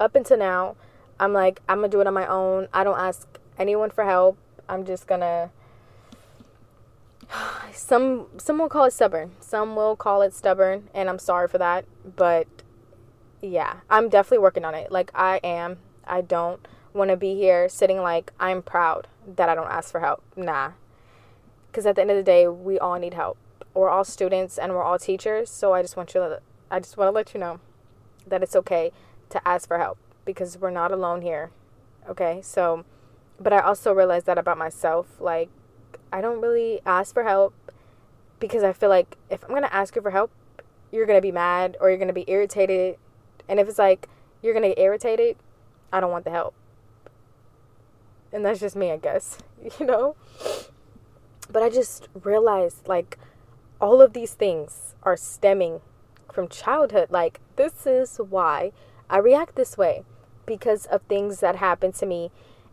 up 0.00 0.14
until 0.14 0.38
now, 0.38 0.76
I'm 1.20 1.32
like, 1.32 1.60
I'm 1.68 1.78
going 1.78 1.90
to 1.90 1.96
do 1.96 2.00
it 2.00 2.06
on 2.06 2.14
my 2.14 2.26
own. 2.26 2.68
I 2.72 2.84
don't 2.84 2.98
ask 2.98 3.28
anyone 3.58 3.90
for 3.90 4.04
help. 4.04 4.38
I'm 4.68 4.84
just 4.86 5.06
going 5.06 5.20
to 5.20 5.50
some 7.72 8.26
some 8.38 8.58
will 8.58 8.68
call 8.68 8.84
it 8.84 8.92
stubborn. 8.92 9.32
Some 9.40 9.76
will 9.76 9.96
call 9.96 10.22
it 10.22 10.34
stubborn, 10.34 10.88
and 10.94 11.08
I'm 11.08 11.18
sorry 11.18 11.48
for 11.48 11.58
that. 11.58 11.84
But 12.04 12.46
yeah, 13.40 13.80
I'm 13.90 14.08
definitely 14.08 14.38
working 14.38 14.64
on 14.64 14.74
it. 14.74 14.92
Like 14.92 15.10
I 15.14 15.38
am. 15.42 15.78
I 16.04 16.20
don't 16.20 16.66
want 16.92 17.10
to 17.10 17.16
be 17.16 17.34
here 17.34 17.68
sitting 17.68 17.98
like 18.02 18.32
I'm 18.38 18.62
proud 18.62 19.08
that 19.26 19.48
I 19.48 19.54
don't 19.54 19.70
ask 19.70 19.90
for 19.90 20.00
help. 20.00 20.22
Nah. 20.36 20.72
Cuz 21.72 21.86
at 21.86 21.96
the 21.96 22.02
end 22.02 22.10
of 22.10 22.16
the 22.16 22.22
day, 22.22 22.46
we 22.48 22.78
all 22.78 22.98
need 22.98 23.14
help. 23.14 23.38
We're 23.74 23.88
all 23.88 24.04
students 24.04 24.58
and 24.58 24.72
we're 24.72 24.82
all 24.82 24.98
teachers, 24.98 25.48
so 25.50 25.72
I 25.72 25.80
just 25.82 25.96
want 25.96 26.14
you 26.14 26.20
to 26.20 26.40
I 26.70 26.80
just 26.80 26.96
want 26.96 27.08
to 27.08 27.12
let 27.12 27.34
you 27.34 27.40
know. 27.40 27.60
that 28.26 28.42
it's 28.42 28.54
okay 28.56 28.92
to 29.30 29.46
ask 29.46 29.66
for 29.68 29.78
help 29.78 29.98
because 30.24 30.56
we're 30.58 30.70
not 30.70 30.92
alone 30.92 31.22
here. 31.22 31.50
Okay? 32.08 32.40
So, 32.42 32.84
but 33.40 33.52
I 33.52 33.60
also 33.60 33.92
realized 33.92 34.26
that 34.26 34.38
about 34.38 34.58
myself. 34.58 35.20
Like, 35.20 35.50
I 36.12 36.20
don't 36.20 36.40
really 36.40 36.80
ask 36.84 37.14
for 37.14 37.24
help 37.24 37.54
because 38.40 38.62
I 38.62 38.72
feel 38.72 38.88
like 38.88 39.16
if 39.30 39.42
I'm 39.44 39.50
going 39.50 39.62
to 39.62 39.74
ask 39.74 39.94
you 39.96 40.02
for 40.02 40.10
help, 40.10 40.30
you're 40.90 41.06
going 41.06 41.16
to 41.16 41.22
be 41.22 41.32
mad 41.32 41.76
or 41.80 41.88
you're 41.88 41.98
going 41.98 42.08
to 42.08 42.14
be 42.14 42.24
irritated. 42.28 42.96
And 43.48 43.58
if 43.58 43.68
it's 43.68 43.78
like 43.78 44.08
you're 44.42 44.52
going 44.52 44.68
to 44.68 44.74
get 44.74 44.78
irritated, 44.78 45.36
I 45.92 46.00
don't 46.00 46.10
want 46.10 46.24
the 46.24 46.30
help. 46.30 46.54
And 48.32 48.44
that's 48.44 48.60
just 48.60 48.76
me, 48.76 48.90
I 48.90 48.96
guess, 48.96 49.38
you 49.78 49.86
know? 49.86 50.16
But 51.50 51.62
I 51.62 51.68
just 51.68 52.08
realized 52.14 52.88
like 52.88 53.18
all 53.80 54.00
of 54.00 54.12
these 54.12 54.34
things 54.34 54.94
are 55.02 55.16
stemming 55.16 55.80
from 56.32 56.48
childhood. 56.48 57.10
Like, 57.10 57.40
this 57.56 57.86
is 57.86 58.16
why 58.16 58.72
I 59.10 59.18
react 59.18 59.56
this 59.56 59.76
way 59.76 60.04
because 60.46 60.86
of 60.86 61.02
things 61.02 61.40
that 61.40 61.56
happened 61.56 61.94
to 61.96 62.06
me 62.06 62.30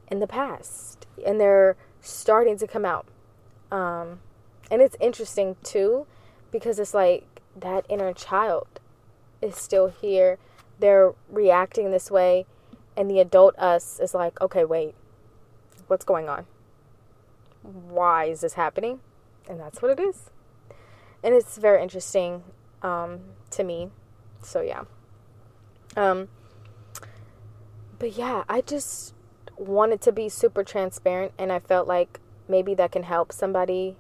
in 0.10 0.20
the 0.20 0.28
past. 0.28 1.06
And 1.26 1.40
they're 1.40 1.76
starting 2.02 2.58
to 2.58 2.68
come 2.68 2.86
out. 2.86 3.06
Um, 3.72 4.20
and 4.72 4.82
it's 4.82 4.96
interesting 5.00 5.56
too 5.64 6.06
because 6.52 6.80
it's 6.80 6.94
like 6.94 7.42
that 7.56 7.86
inner 7.90 8.14
child 8.14 8.68
is 9.42 9.56
still 9.56 9.88
here. 9.88 10.38
They're 10.80 11.14
reacting 11.30 11.92
this 11.92 12.10
way. 12.10 12.46
And 12.96 13.10
the 13.10 13.20
adult 13.20 13.58
us 13.58 14.00
is 14.00 14.14
like, 14.14 14.40
okay, 14.42 14.66
wait, 14.66 14.94
what's 15.88 16.04
going 16.04 16.28
on? 16.28 16.46
Why 17.62 18.26
is 18.26 18.42
this 18.42 18.54
happening? 18.54 19.00
And 19.48 19.60
that's 19.60 19.82
what 19.82 19.92
it 19.92 20.02
is. 20.02 20.30
And 21.24 21.34
it's 21.34 21.58
very 21.58 21.82
interesting 21.82 22.44
um, 22.82 23.20
to 23.52 23.64
me. 23.64 23.90
So, 24.42 24.62
yeah. 24.62 24.84
Um, 25.96 26.30
but 27.98 28.14
yeah, 28.18 28.44
I 28.48 28.62
just 28.62 29.14
wanted 29.58 30.02
to 30.02 30.12
be 30.12 30.30
super 30.30 30.64
transparent, 30.64 31.34
and 31.38 31.52
I 31.52 31.60
felt 31.60 31.88
like 31.88 32.20
maybe 32.48 32.74
that 32.76 32.92
can 32.92 33.04
help 33.04 33.32
somebody, 33.32 33.96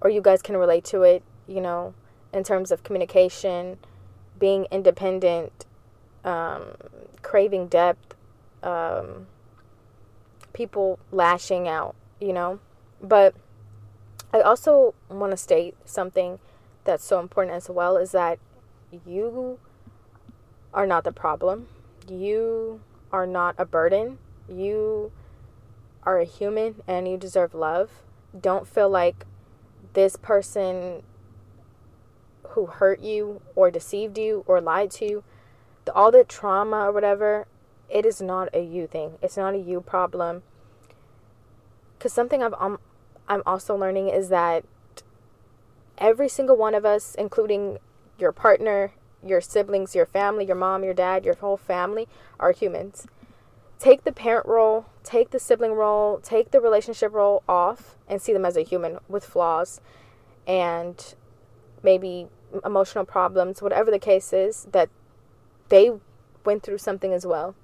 or 0.00 0.10
you 0.10 0.20
guys 0.20 0.42
can 0.42 0.56
relate 0.56 0.84
to 0.86 1.02
it, 1.02 1.22
you 1.46 1.60
know, 1.60 1.94
in 2.32 2.44
terms 2.44 2.70
of 2.70 2.82
communication, 2.82 3.78
being 4.38 4.66
independent, 4.70 5.66
um, 6.24 6.76
craving 7.22 7.68
depth, 7.68 8.14
um, 8.62 9.26
people 10.52 10.98
lashing 11.12 11.68
out, 11.68 11.94
you 12.20 12.32
know. 12.32 12.58
But 13.02 13.34
I 14.32 14.40
also 14.40 14.94
want 15.08 15.30
to 15.32 15.36
state 15.36 15.76
something 15.84 16.38
that's 16.84 17.04
so 17.04 17.20
important 17.20 17.56
as 17.56 17.68
well 17.70 17.96
is 17.96 18.12
that 18.12 18.38
you 19.06 19.58
are 20.72 20.86
not 20.86 21.04
the 21.04 21.12
problem. 21.12 21.68
You 22.08 22.80
are 23.12 23.26
not 23.26 23.54
a 23.58 23.64
burden. 23.64 24.18
You 24.48 25.12
are 26.02 26.18
a 26.18 26.24
human 26.24 26.82
and 26.86 27.08
you 27.08 27.16
deserve 27.16 27.54
love. 27.54 27.90
Don't 28.38 28.66
feel 28.66 28.88
like 28.88 29.24
this 29.94 30.16
person 30.16 31.02
who 32.50 32.66
hurt 32.66 33.00
you 33.00 33.40
or 33.54 33.70
deceived 33.70 34.18
you 34.18 34.44
or 34.46 34.60
lied 34.60 34.90
to 34.92 35.04
you, 35.04 35.24
the, 35.84 35.92
all 35.92 36.10
the 36.10 36.24
trauma 36.24 36.76
or 36.76 36.92
whatever, 36.92 37.46
it 37.88 38.06
is 38.06 38.20
not 38.20 38.48
a 38.54 38.62
you 38.62 38.86
thing. 38.86 39.18
It's 39.22 39.36
not 39.36 39.54
a 39.54 39.58
you 39.58 39.80
problem. 39.80 40.42
Because 41.98 42.12
something 42.12 42.42
I've, 42.42 42.54
um, 42.58 42.78
I'm 43.28 43.42
also 43.46 43.76
learning 43.76 44.08
is 44.08 44.28
that 44.28 44.64
every 45.98 46.28
single 46.28 46.56
one 46.56 46.74
of 46.74 46.84
us, 46.84 47.14
including 47.14 47.78
your 48.18 48.32
partner, 48.32 48.92
your 49.24 49.40
siblings, 49.40 49.94
your 49.94 50.06
family, 50.06 50.44
your 50.44 50.56
mom, 50.56 50.84
your 50.84 50.94
dad, 50.94 51.24
your 51.24 51.34
whole 51.34 51.56
family, 51.56 52.06
are 52.38 52.52
humans. 52.52 53.06
Take 53.78 54.04
the 54.04 54.12
parent 54.12 54.46
role, 54.46 54.86
take 55.02 55.30
the 55.30 55.38
sibling 55.38 55.72
role, 55.72 56.18
take 56.20 56.50
the 56.50 56.60
relationship 56.60 57.12
role 57.12 57.42
off 57.48 57.96
and 58.08 58.22
see 58.22 58.32
them 58.32 58.44
as 58.44 58.56
a 58.56 58.62
human 58.62 58.98
with 59.08 59.24
flaws 59.24 59.80
and 60.46 61.14
maybe 61.82 62.28
emotional 62.64 63.04
problems, 63.04 63.60
whatever 63.60 63.90
the 63.90 63.98
case 63.98 64.32
is, 64.32 64.66
that 64.72 64.88
they 65.68 65.90
went 66.44 66.62
through 66.62 66.78
something 66.78 67.12
as 67.12 67.26
well. 67.26 67.54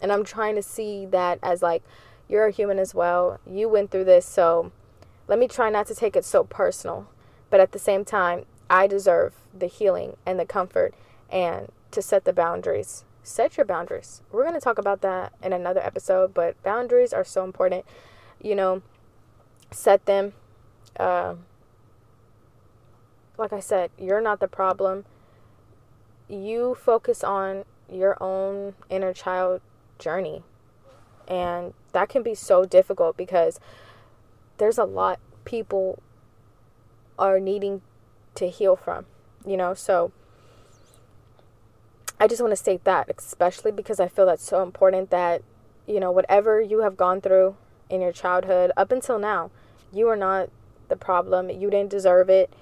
And 0.00 0.12
I'm 0.12 0.24
trying 0.24 0.54
to 0.54 0.62
see 0.62 1.06
that 1.06 1.38
as 1.42 1.62
like, 1.62 1.82
you're 2.28 2.46
a 2.46 2.52
human 2.52 2.78
as 2.78 2.94
well. 2.94 3.40
You 3.46 3.68
went 3.68 3.90
through 3.90 4.04
this, 4.04 4.26
so 4.26 4.72
let 5.26 5.38
me 5.38 5.48
try 5.48 5.70
not 5.70 5.86
to 5.86 5.94
take 5.94 6.16
it 6.16 6.24
so 6.24 6.44
personal. 6.44 7.08
But 7.50 7.60
at 7.60 7.72
the 7.72 7.78
same 7.78 8.04
time, 8.04 8.44
I 8.68 8.86
deserve 8.86 9.34
the 9.56 9.66
healing 9.66 10.16
and 10.26 10.38
the 10.38 10.44
comfort 10.44 10.94
and 11.30 11.70
to 11.90 12.02
set 12.02 12.24
the 12.24 12.32
boundaries. 12.32 13.04
Set 13.28 13.58
your 13.58 13.66
boundaries. 13.66 14.22
We're 14.32 14.42
going 14.42 14.54
to 14.54 14.60
talk 14.60 14.78
about 14.78 15.02
that 15.02 15.34
in 15.42 15.52
another 15.52 15.84
episode, 15.84 16.32
but 16.32 16.60
boundaries 16.62 17.12
are 17.12 17.24
so 17.24 17.44
important. 17.44 17.84
You 18.42 18.54
know, 18.54 18.82
set 19.70 20.06
them. 20.06 20.32
Uh, 20.98 21.34
like 23.36 23.52
I 23.52 23.60
said, 23.60 23.90
you're 23.98 24.22
not 24.22 24.40
the 24.40 24.48
problem. 24.48 25.04
You 26.26 26.74
focus 26.74 27.22
on 27.22 27.66
your 27.92 28.16
own 28.18 28.74
inner 28.88 29.12
child 29.12 29.60
journey. 29.98 30.42
And 31.28 31.74
that 31.92 32.08
can 32.08 32.22
be 32.22 32.34
so 32.34 32.64
difficult 32.64 33.18
because 33.18 33.60
there's 34.56 34.78
a 34.78 34.84
lot 34.84 35.20
people 35.44 36.02
are 37.18 37.38
needing 37.38 37.82
to 38.36 38.48
heal 38.48 38.74
from, 38.74 39.04
you 39.46 39.58
know? 39.58 39.74
So 39.74 40.12
I 42.20 42.26
just 42.26 42.42
want 42.42 42.50
to 42.52 42.56
state 42.56 42.84
that, 42.84 43.08
especially 43.16 43.70
because 43.70 44.00
I 44.00 44.08
feel 44.08 44.26
that's 44.26 44.44
so 44.44 44.62
important 44.62 45.10
that, 45.10 45.42
you 45.86 46.00
know, 46.00 46.10
whatever 46.10 46.60
you 46.60 46.80
have 46.80 46.96
gone 46.96 47.20
through 47.20 47.56
in 47.88 48.00
your 48.00 48.12
childhood 48.12 48.72
up 48.76 48.90
until 48.90 49.18
now, 49.18 49.50
you 49.92 50.08
are 50.08 50.16
not 50.16 50.50
the 50.88 50.96
problem. 50.96 51.48
You 51.48 51.70
didn't 51.70 51.90
deserve 51.90 52.28
it. 52.28 52.52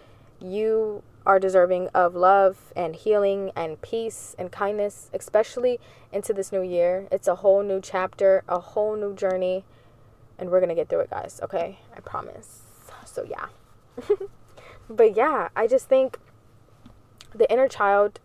You 0.40 1.03
are 1.25 1.40
deserving 1.40 1.88
of 1.88 2.14
love 2.14 2.73
and 2.77 2.95
healing 2.95 3.51
and 3.57 3.81
peace 3.81 4.37
and 4.38 4.53
kindness, 4.53 5.11
especially 5.12 5.81
into 6.12 6.33
this 6.33 6.53
new 6.53 6.62
year. 6.62 7.09
It's 7.11 7.27
a 7.27 7.37
whole 7.37 7.62
new 7.62 7.81
chapter, 7.81 8.45
a 8.49 8.61
whole 8.61 8.95
new 8.95 9.14
journey, 9.14 9.64
and 10.38 10.51
we're 10.51 10.61
going 10.61 10.69
to 10.69 10.75
get 10.75 10.88
through 10.88 11.01
it, 11.01 11.11
guys, 11.11 11.40
okay? 11.42 11.79
I 11.97 12.01
promise. 12.01 12.62
So, 13.07 13.25
yeah. 13.25 13.47
but 14.90 15.16
yeah, 15.16 15.49
I 15.57 15.66
just 15.66 15.88
think 15.88 16.19
the 17.35 17.51
inner 17.51 17.66
child 17.66 18.21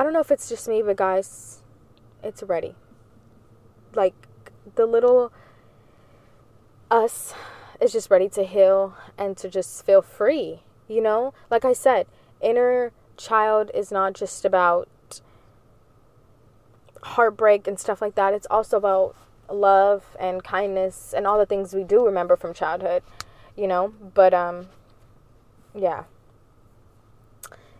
I 0.00 0.02
don't 0.02 0.14
know 0.14 0.20
if 0.20 0.30
it's 0.30 0.48
just 0.48 0.66
me, 0.66 0.80
but 0.80 0.96
guys, 0.96 1.60
it's 2.24 2.42
ready. 2.42 2.74
Like 3.94 4.14
the 4.74 4.86
little 4.86 5.30
us 6.90 7.34
is 7.82 7.92
just 7.92 8.10
ready 8.10 8.26
to 8.30 8.44
heal 8.44 8.96
and 9.18 9.36
to 9.36 9.50
just 9.50 9.84
feel 9.84 10.00
free, 10.00 10.62
you 10.88 11.02
know? 11.02 11.34
Like 11.50 11.66
I 11.66 11.74
said, 11.74 12.06
inner 12.40 12.92
child 13.18 13.70
is 13.74 13.92
not 13.92 14.14
just 14.14 14.46
about 14.46 14.88
heartbreak 17.02 17.66
and 17.66 17.78
stuff 17.78 18.00
like 18.00 18.14
that. 18.14 18.32
It's 18.32 18.46
also 18.50 18.78
about 18.78 19.14
love 19.50 20.16
and 20.18 20.42
kindness 20.42 21.12
and 21.14 21.26
all 21.26 21.38
the 21.38 21.44
things 21.44 21.74
we 21.74 21.84
do 21.84 22.06
remember 22.06 22.36
from 22.36 22.54
childhood, 22.54 23.02
you 23.54 23.66
know? 23.66 23.92
But 24.14 24.32
um 24.32 24.68
yeah. 25.74 26.04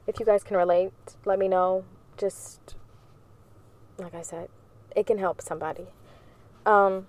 If 0.07 0.21
you 0.21 0.27
guys 0.27 0.45
can 0.45 0.59
relate, 0.59 0.93
let 1.25 1.39
me 1.39 1.49
know 1.49 1.87
just 2.21 2.77
like 3.99 4.15
I 4.15 4.23
said, 4.23 4.49
it 4.95 5.07
can 5.07 5.19
help 5.19 5.43
somebody. 5.43 5.87
Um, 6.67 7.07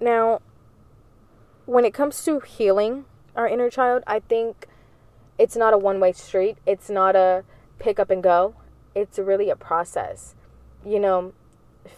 now, 0.00 0.40
when 1.66 1.84
it 1.84 1.94
comes 1.94 2.22
to 2.24 2.40
healing 2.40 3.04
our 3.34 3.48
inner 3.48 3.70
child, 3.70 4.02
I 4.06 4.20
think 4.20 4.66
it's 5.38 5.56
not 5.56 5.72
a 5.72 5.78
one 5.78 6.00
way 6.00 6.12
street. 6.12 6.58
It's 6.66 6.90
not 6.90 7.16
a 7.16 7.44
pick 7.78 7.98
up 7.98 8.10
and 8.10 8.22
go. 8.22 8.54
It's 8.94 9.18
really 9.18 9.50
a 9.50 9.56
process. 9.56 10.34
You 10.84 11.00
know, 11.00 11.32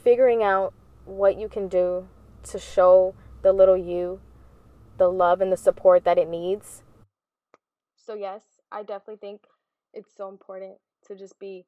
figuring 0.02 0.42
out 0.42 0.72
what 1.04 1.36
you 1.38 1.48
can 1.48 1.68
do 1.68 2.08
to 2.44 2.58
show 2.58 3.14
the 3.42 3.52
little 3.52 3.76
you 3.76 4.20
the 4.98 5.08
love 5.08 5.40
and 5.40 5.50
the 5.50 5.56
support 5.56 6.04
that 6.04 6.18
it 6.18 6.28
needs. 6.28 6.82
So, 7.96 8.14
yes, 8.14 8.42
I 8.70 8.82
definitely 8.82 9.16
think 9.16 9.46
it's 9.92 10.10
so 10.16 10.28
important 10.28 10.74
to 11.06 11.16
just 11.16 11.38
be 11.38 11.64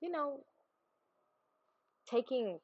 you 0.00 0.10
know, 0.10 0.44
taking 2.08 2.58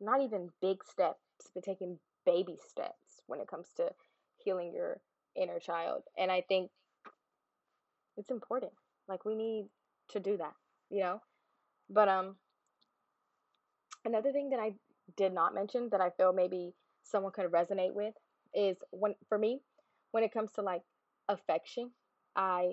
not 0.00 0.20
even 0.20 0.50
big 0.60 0.82
steps, 0.84 1.20
but 1.54 1.64
taking 1.64 1.98
baby 2.26 2.56
steps 2.68 3.22
when 3.26 3.40
it 3.40 3.48
comes 3.48 3.68
to 3.76 3.90
healing 4.38 4.72
your 4.74 5.00
inner 5.36 5.58
child. 5.58 6.02
And 6.18 6.30
I 6.30 6.42
think 6.42 6.70
it's 8.16 8.30
important. 8.30 8.72
Like 9.08 9.24
we 9.24 9.34
need 9.34 9.66
to 10.10 10.20
do 10.20 10.36
that, 10.36 10.54
you 10.90 11.00
know? 11.00 11.20
But 11.90 12.08
um 12.08 12.36
another 14.04 14.32
thing 14.32 14.50
that 14.50 14.60
I 14.60 14.72
did 15.16 15.32
not 15.32 15.54
mention 15.54 15.88
that 15.90 16.00
I 16.00 16.10
feel 16.10 16.32
maybe 16.32 16.72
someone 17.02 17.32
could 17.32 17.50
resonate 17.50 17.94
with 17.94 18.14
is 18.54 18.76
when 18.90 19.14
for 19.28 19.38
me, 19.38 19.60
when 20.10 20.24
it 20.24 20.32
comes 20.32 20.52
to 20.52 20.62
like 20.62 20.82
affection, 21.28 21.90
I 22.36 22.72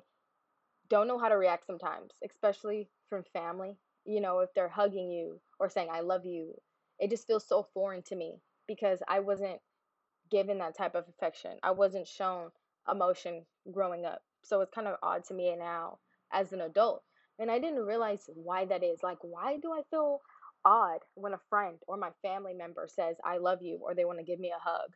don't 0.90 1.08
know 1.08 1.20
how 1.20 1.30
to 1.30 1.38
react 1.38 1.66
sometimes, 1.68 2.12
especially 2.24 2.90
from 3.10 3.24
family. 3.34 3.78
You 4.06 4.22
know, 4.22 4.40
if 4.40 4.54
they're 4.54 4.70
hugging 4.70 5.12
you 5.12 5.40
or 5.60 5.70
saying, 5.70 5.90
I 5.92 6.02
love 6.02 6.26
you, 6.26 6.56
it 7.00 7.10
just 7.10 7.28
feels 7.28 7.48
so 7.48 7.68
foreign 7.74 8.04
to 8.04 8.16
me 8.16 8.42
because 8.68 9.00
I 9.08 9.20
wasn't 9.20 9.60
given 10.32 10.60
that 10.60 10.78
type 10.78 10.96
of 10.96 11.06
affection. 11.10 11.58
I 11.64 11.72
wasn't 11.72 12.08
shown 12.08 12.50
emotion 12.92 13.46
growing 13.72 14.06
up. 14.06 14.22
So 14.44 14.62
it's 14.62 14.74
kind 14.74 14.88
of 14.88 14.98
odd 15.04 15.26
to 15.26 15.34
me 15.34 15.56
now 15.58 16.00
as 16.32 16.54
an 16.54 16.62
adult. 16.62 17.04
And 17.40 17.50
I 17.50 17.60
didn't 17.60 17.86
realize 17.86 18.30
why 18.34 18.66
that 18.66 18.84
is. 18.84 19.00
Like, 19.04 19.20
why 19.22 19.58
do 19.62 19.72
I 19.72 19.82
feel 19.90 20.22
odd 20.66 21.00
when 21.16 21.34
a 21.34 21.40
friend 21.50 21.78
or 21.88 21.98
my 21.98 22.12
family 22.22 22.54
member 22.54 22.88
says, 22.88 23.16
I 23.24 23.38
love 23.38 23.62
you, 23.62 23.80
or 23.82 23.94
they 23.96 24.06
want 24.06 24.20
to 24.20 24.26
give 24.26 24.40
me 24.40 24.52
a 24.52 24.60
hug? 24.60 24.92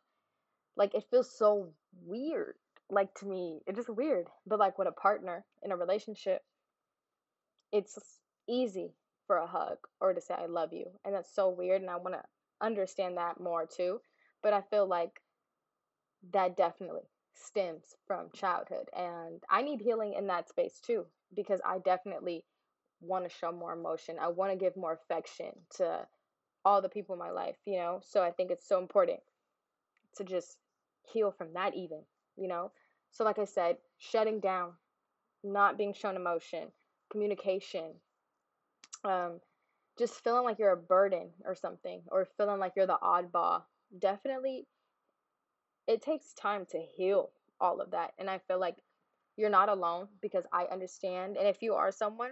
Like, 0.75 0.93
it 0.95 1.05
feels 1.09 1.37
so 1.37 1.73
weird. 2.05 2.55
Like, 2.93 3.13
to 3.15 3.25
me, 3.25 3.61
it's 3.65 3.77
just 3.77 3.89
weird. 3.89 4.27
But, 4.45 4.59
like, 4.59 4.77
with 4.77 4.87
a 4.87 4.91
partner 4.91 5.45
in 5.63 5.71
a 5.71 5.77
relationship, 5.77 6.41
it's 7.71 7.97
easy 8.47 8.93
for 9.25 9.37
a 9.37 9.47
hug 9.47 9.77
or 9.99 10.13
to 10.13 10.21
say, 10.21 10.35
I 10.37 10.45
love 10.45 10.73
you. 10.73 10.85
And 11.03 11.15
that's 11.15 11.33
so 11.33 11.49
weird. 11.49 11.81
And 11.81 11.89
I 11.89 11.95
want 11.97 12.13
to 12.13 12.23
understand 12.61 13.17
that 13.17 13.39
more 13.39 13.65
too. 13.65 13.99
But 14.41 14.53
I 14.53 14.61
feel 14.61 14.85
like 14.85 15.21
that 16.31 16.55
definitely 16.55 17.09
stems 17.33 17.95
from 18.05 18.29
childhood. 18.33 18.89
And 18.95 19.41
I 19.49 19.61
need 19.61 19.81
healing 19.81 20.13
in 20.13 20.27
that 20.27 20.49
space 20.49 20.79
too, 20.79 21.05
because 21.33 21.61
I 21.65 21.79
definitely 21.79 22.45
want 23.01 23.23
to 23.23 23.35
show 23.35 23.51
more 23.51 23.73
emotion. 23.73 24.17
I 24.19 24.27
want 24.27 24.51
to 24.51 24.57
give 24.57 24.77
more 24.77 24.93
affection 24.93 25.51
to 25.77 26.05
all 26.63 26.81
the 26.81 26.89
people 26.89 27.13
in 27.13 27.19
my 27.19 27.31
life, 27.31 27.55
you 27.65 27.77
know? 27.77 28.01
So 28.03 28.21
I 28.21 28.31
think 28.31 28.51
it's 28.51 28.67
so 28.67 28.79
important 28.79 29.19
to 30.17 30.23
just 30.23 30.57
heal 31.11 31.31
from 31.31 31.53
that, 31.53 31.75
even, 31.75 32.01
you 32.37 32.47
know? 32.47 32.71
So, 33.13 33.23
like 33.23 33.39
I 33.39 33.45
said, 33.45 33.77
shutting 33.97 34.39
down, 34.39 34.73
not 35.43 35.77
being 35.77 35.93
shown 35.93 36.15
emotion, 36.15 36.69
communication, 37.09 37.93
um, 39.05 39.39
just 39.97 40.23
feeling 40.23 40.43
like 40.43 40.59
you're 40.59 40.71
a 40.71 40.77
burden 40.77 41.29
or 41.45 41.55
something, 41.55 42.01
or 42.11 42.27
feeling 42.37 42.59
like 42.59 42.73
you're 42.75 42.87
the 42.87 42.97
oddball. 43.01 43.63
Definitely 43.97 44.67
it 45.87 46.01
takes 46.01 46.33
time 46.33 46.65
to 46.71 46.79
heal 46.79 47.31
all 47.59 47.81
of 47.81 47.91
that. 47.91 48.11
And 48.17 48.29
I 48.29 48.39
feel 48.39 48.59
like 48.59 48.77
you're 49.37 49.49
not 49.49 49.69
alone 49.69 50.07
because 50.21 50.45
I 50.51 50.65
understand. 50.65 51.37
And 51.37 51.47
if 51.47 51.61
you 51.61 51.73
are 51.73 51.91
someone 51.91 52.31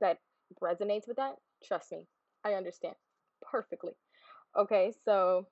that 0.00 0.18
resonates 0.62 1.08
with 1.08 1.16
that, 1.16 1.36
trust 1.64 1.92
me, 1.92 2.06
I 2.44 2.54
understand 2.54 2.94
perfectly. 3.42 3.92
Okay, 4.56 4.92
so 5.04 5.46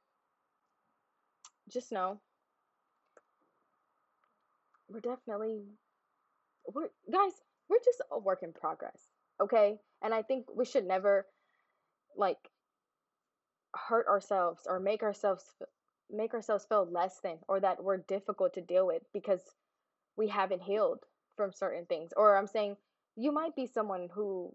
just 1.69 1.93
know 1.93 2.21
we're 4.89 5.01
definitely 5.01 5.63
we're 6.73 6.89
guys, 7.11 7.33
we're 7.69 7.79
just 7.85 8.03
a 8.11 8.19
work 8.19 8.43
in 8.43 8.53
progress. 8.53 9.01
Okay? 9.41 9.79
And 10.03 10.13
I 10.13 10.23
think 10.23 10.47
we 10.55 10.65
should 10.65 10.87
never 10.87 11.27
like 12.17 12.39
hurt 13.75 14.07
ourselves 14.07 14.63
or 14.67 14.81
make 14.81 15.03
ourselves 15.03 15.45
make 16.11 16.33
ourselves 16.33 16.65
feel 16.67 16.89
less 16.91 17.21
than 17.23 17.37
or 17.49 17.61
that 17.61 17.83
we're 17.83 17.99
difficult 17.99 18.55
to 18.55 18.63
deal 18.63 18.87
with 18.87 19.03
because 19.13 19.43
we 20.17 20.29
haven't 20.29 20.63
healed 20.63 21.01
from 21.37 21.53
certain 21.53 21.85
things. 21.87 22.13
Or 22.17 22.37
I'm 22.37 22.47
saying 22.47 22.77
you 23.17 23.31
might 23.33 23.55
be 23.55 23.67
someone 23.67 24.09
who 24.13 24.55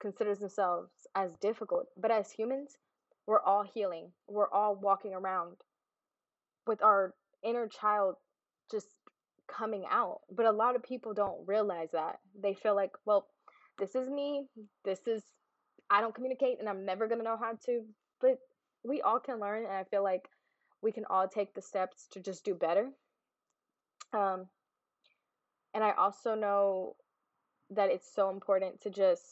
considers 0.00 0.38
themselves 0.38 0.90
as 1.14 1.32
difficult, 1.40 1.86
but 1.96 2.10
as 2.10 2.30
humans, 2.30 2.76
we're 3.26 3.42
all 3.42 3.62
healing. 3.62 4.10
We're 4.28 4.50
all 4.50 4.74
walking 4.74 5.14
around 5.14 5.56
with 6.66 6.82
our 6.82 7.14
inner 7.42 7.68
child 7.68 8.16
just 8.70 8.86
coming 9.48 9.84
out. 9.90 10.20
But 10.30 10.46
a 10.46 10.52
lot 10.52 10.76
of 10.76 10.82
people 10.82 11.14
don't 11.14 11.46
realize 11.46 11.90
that. 11.92 12.18
They 12.40 12.54
feel 12.54 12.74
like, 12.74 12.92
well, 13.04 13.26
this 13.78 13.94
is 13.94 14.08
me. 14.08 14.46
This 14.84 15.00
is, 15.06 15.22
I 15.90 16.00
don't 16.00 16.14
communicate 16.14 16.58
and 16.58 16.68
I'm 16.68 16.84
never 16.84 17.06
going 17.06 17.18
to 17.20 17.24
know 17.24 17.38
how 17.38 17.52
to. 17.66 17.82
But 18.20 18.38
we 18.84 19.02
all 19.02 19.20
can 19.20 19.40
learn. 19.40 19.64
And 19.64 19.72
I 19.72 19.84
feel 19.84 20.02
like 20.02 20.28
we 20.82 20.92
can 20.92 21.04
all 21.08 21.28
take 21.28 21.54
the 21.54 21.62
steps 21.62 22.06
to 22.12 22.20
just 22.20 22.44
do 22.44 22.54
better. 22.54 22.90
Um, 24.12 24.46
and 25.74 25.84
I 25.84 25.92
also 25.92 26.34
know 26.34 26.96
that 27.70 27.90
it's 27.90 28.14
so 28.14 28.30
important 28.30 28.80
to 28.82 28.90
just 28.90 29.22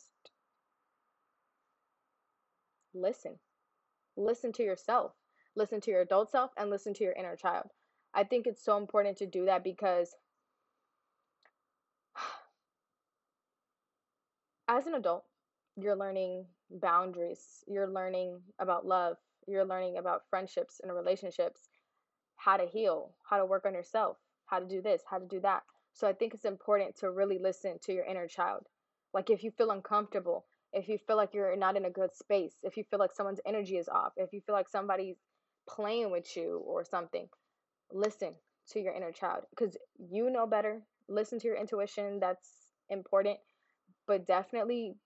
listen. 2.92 3.36
Listen 4.16 4.52
to 4.52 4.62
yourself, 4.62 5.12
listen 5.56 5.80
to 5.80 5.90
your 5.90 6.02
adult 6.02 6.30
self, 6.30 6.50
and 6.56 6.70
listen 6.70 6.94
to 6.94 7.04
your 7.04 7.12
inner 7.14 7.36
child. 7.36 7.66
I 8.14 8.24
think 8.24 8.46
it's 8.46 8.64
so 8.64 8.76
important 8.76 9.18
to 9.18 9.26
do 9.26 9.46
that 9.46 9.64
because 9.64 10.14
as 14.68 14.86
an 14.86 14.94
adult, 14.94 15.24
you're 15.76 15.96
learning 15.96 16.46
boundaries, 16.70 17.64
you're 17.66 17.88
learning 17.88 18.40
about 18.60 18.86
love, 18.86 19.16
you're 19.48 19.64
learning 19.64 19.98
about 19.98 20.22
friendships 20.30 20.80
and 20.82 20.94
relationships, 20.94 21.68
how 22.36 22.56
to 22.56 22.66
heal, 22.66 23.14
how 23.28 23.38
to 23.38 23.46
work 23.46 23.66
on 23.66 23.74
yourself, 23.74 24.16
how 24.46 24.60
to 24.60 24.66
do 24.66 24.80
this, 24.80 25.02
how 25.10 25.18
to 25.18 25.26
do 25.26 25.40
that. 25.40 25.62
So 25.92 26.06
I 26.06 26.12
think 26.12 26.34
it's 26.34 26.44
important 26.44 26.96
to 26.98 27.10
really 27.10 27.38
listen 27.38 27.78
to 27.82 27.92
your 27.92 28.04
inner 28.04 28.28
child. 28.28 28.66
Like 29.12 29.30
if 29.30 29.42
you 29.42 29.50
feel 29.50 29.70
uncomfortable, 29.70 30.46
if 30.72 30.88
you 30.88 30.98
feel 30.98 31.16
like 31.16 31.34
you're 31.34 31.56
not 31.56 31.76
in 31.76 31.84
a 31.84 31.90
good 31.90 32.14
space, 32.14 32.54
if 32.62 32.76
you 32.76 32.84
feel 32.84 32.98
like 32.98 33.12
someone's 33.12 33.40
energy 33.46 33.76
is 33.76 33.88
off, 33.88 34.12
if 34.16 34.32
you 34.32 34.40
feel 34.40 34.54
like 34.54 34.68
somebody's 34.68 35.16
playing 35.68 36.10
with 36.10 36.36
you 36.36 36.62
or 36.66 36.84
something, 36.84 37.28
listen 37.94 38.34
to 38.72 38.80
your 38.80 38.92
inner 38.92 39.12
child 39.12 39.44
because 39.50 39.76
you 39.98 40.28
know 40.28 40.46
better. 40.46 40.82
Listen 41.08 41.38
to 41.38 41.46
your 41.46 41.56
intuition. 41.56 42.18
That's 42.20 42.50
important. 42.90 43.38
But 44.06 44.26
definitely 44.26 44.96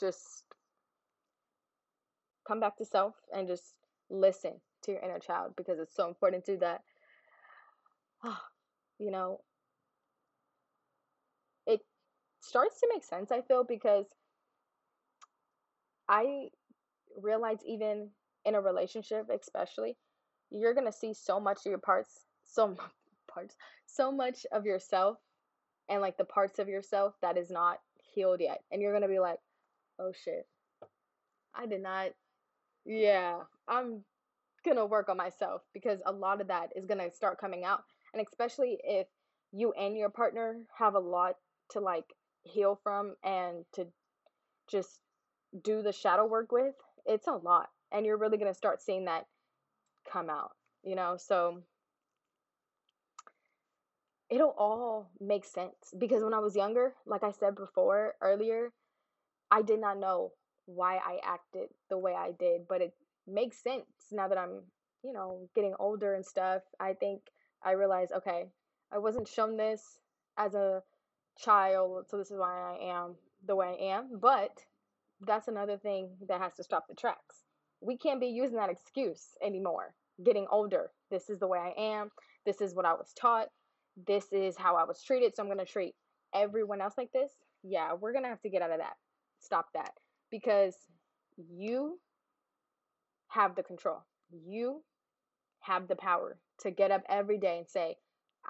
just 0.00 0.44
come 2.46 2.60
back 2.60 2.76
to 2.78 2.84
self 2.84 3.14
and 3.34 3.46
just 3.46 3.74
listen 4.08 4.54
to 4.82 4.92
your 4.92 5.00
inner 5.00 5.18
child 5.18 5.52
because 5.56 5.78
it's 5.78 5.94
so 5.94 6.08
important 6.08 6.46
to 6.46 6.56
that. 6.58 6.82
you 8.98 9.10
know, 9.10 9.40
it 11.66 11.80
starts 12.40 12.80
to 12.80 12.88
make 12.92 13.04
sense, 13.04 13.30
I 13.30 13.42
feel, 13.42 13.64
because 13.64 14.06
I 16.08 16.48
realize 17.22 17.58
even 17.66 18.10
in 18.44 18.54
a 18.54 18.60
relationship, 18.60 19.26
especially, 19.30 19.96
you're 20.50 20.74
gonna 20.74 20.92
see 20.92 21.14
so 21.14 21.40
much 21.40 21.58
of 21.66 21.70
your 21.70 21.78
parts, 21.78 22.24
so 22.44 22.68
much 22.68 22.90
parts, 23.32 23.56
so 23.86 24.10
much 24.10 24.46
of 24.52 24.64
yourself, 24.66 25.18
and 25.88 26.00
like 26.00 26.16
the 26.16 26.24
parts 26.24 26.58
of 26.58 26.68
yourself 26.68 27.14
that 27.22 27.36
is 27.36 27.50
not 27.50 27.78
healed 28.14 28.40
yet, 28.40 28.62
and 28.70 28.80
you're 28.82 28.92
gonna 28.92 29.08
be 29.08 29.20
like, 29.20 29.38
oh 29.98 30.12
shit, 30.12 30.46
I 31.54 31.66
did 31.66 31.82
not 31.82 32.10
yeah, 32.88 33.40
I'm 33.68 34.02
gonna 34.64 34.86
work 34.86 35.10
on 35.10 35.18
myself 35.18 35.60
because 35.74 36.00
a 36.06 36.12
lot 36.12 36.40
of 36.40 36.48
that 36.48 36.70
is 36.74 36.86
gonna 36.86 37.10
start 37.10 37.38
coming 37.38 37.64
out. 37.64 37.82
And 38.14 38.26
especially 38.26 38.78
if 38.82 39.06
you 39.52 39.72
and 39.72 39.96
your 39.96 40.08
partner 40.08 40.62
have 40.78 40.94
a 40.94 40.98
lot 40.98 41.34
to 41.72 41.80
like 41.80 42.06
heal 42.44 42.80
from 42.82 43.14
and 43.22 43.66
to 43.74 43.86
just 44.70 45.00
do 45.62 45.82
the 45.82 45.92
shadow 45.92 46.26
work 46.26 46.50
with, 46.50 46.74
it's 47.04 47.26
a 47.26 47.32
lot. 47.32 47.68
And 47.92 48.06
you're 48.06 48.16
really 48.16 48.38
gonna 48.38 48.54
start 48.54 48.80
seeing 48.80 49.04
that 49.04 49.26
come 50.10 50.30
out, 50.30 50.52
you 50.82 50.94
know? 50.94 51.16
So 51.18 51.62
it'll 54.30 54.54
all 54.58 55.10
make 55.20 55.44
sense 55.44 55.94
because 55.98 56.22
when 56.22 56.34
I 56.34 56.38
was 56.38 56.56
younger, 56.56 56.94
like 57.06 57.22
I 57.22 57.32
said 57.32 57.54
before 57.54 58.14
earlier, 58.20 58.72
I 59.50 59.62
did 59.62 59.80
not 59.80 59.98
know 59.98 60.32
why 60.66 60.96
I 60.96 61.18
acted 61.24 61.68
the 61.88 61.98
way 61.98 62.14
I 62.14 62.32
did, 62.38 62.68
but 62.68 62.82
it 62.82 62.92
makes 63.26 63.62
sense 63.62 63.86
now 64.12 64.28
that 64.28 64.38
I'm, 64.38 64.62
you 65.02 65.12
know, 65.12 65.48
getting 65.54 65.74
older 65.78 66.14
and 66.14 66.24
stuff. 66.24 66.62
I 66.78 66.92
think 66.92 67.22
I 67.62 67.72
realized, 67.72 68.12
okay, 68.12 68.44
I 68.92 68.98
wasn't 68.98 69.28
shown 69.28 69.56
this 69.56 69.98
as 70.36 70.54
a 70.54 70.82
child, 71.38 72.06
so 72.08 72.18
this 72.18 72.30
is 72.30 72.38
why 72.38 72.76
I 72.76 72.90
am 72.90 73.16
the 73.46 73.56
way 73.56 73.76
I 73.80 73.84
am. 73.96 74.18
But 74.20 74.64
that's 75.20 75.48
another 75.48 75.78
thing 75.78 76.10
that 76.28 76.40
has 76.40 76.54
to 76.54 76.62
stop 76.62 76.86
the 76.88 76.94
tracks. 76.94 77.47
We 77.80 77.96
can't 77.96 78.20
be 78.20 78.26
using 78.26 78.56
that 78.56 78.70
excuse 78.70 79.36
anymore. 79.42 79.94
Getting 80.24 80.46
older, 80.50 80.90
this 81.10 81.30
is 81.30 81.38
the 81.38 81.46
way 81.46 81.58
I 81.58 81.80
am. 81.80 82.10
This 82.44 82.60
is 82.60 82.74
what 82.74 82.84
I 82.84 82.92
was 82.92 83.12
taught. 83.18 83.48
This 84.06 84.32
is 84.32 84.56
how 84.56 84.76
I 84.76 84.84
was 84.84 85.02
treated. 85.02 85.34
So 85.34 85.42
I'm 85.42 85.48
going 85.48 85.64
to 85.64 85.70
treat 85.70 85.94
everyone 86.34 86.80
else 86.80 86.94
like 86.98 87.12
this. 87.12 87.30
Yeah, 87.62 87.94
we're 87.94 88.12
going 88.12 88.24
to 88.24 88.30
have 88.30 88.42
to 88.42 88.50
get 88.50 88.62
out 88.62 88.72
of 88.72 88.78
that. 88.78 88.94
Stop 89.40 89.66
that 89.74 89.92
because 90.30 90.74
you 91.36 91.98
have 93.28 93.54
the 93.54 93.62
control. 93.62 94.04
You 94.30 94.82
have 95.60 95.88
the 95.88 95.96
power 95.96 96.38
to 96.60 96.70
get 96.70 96.90
up 96.90 97.02
every 97.08 97.38
day 97.38 97.58
and 97.58 97.68
say, 97.68 97.96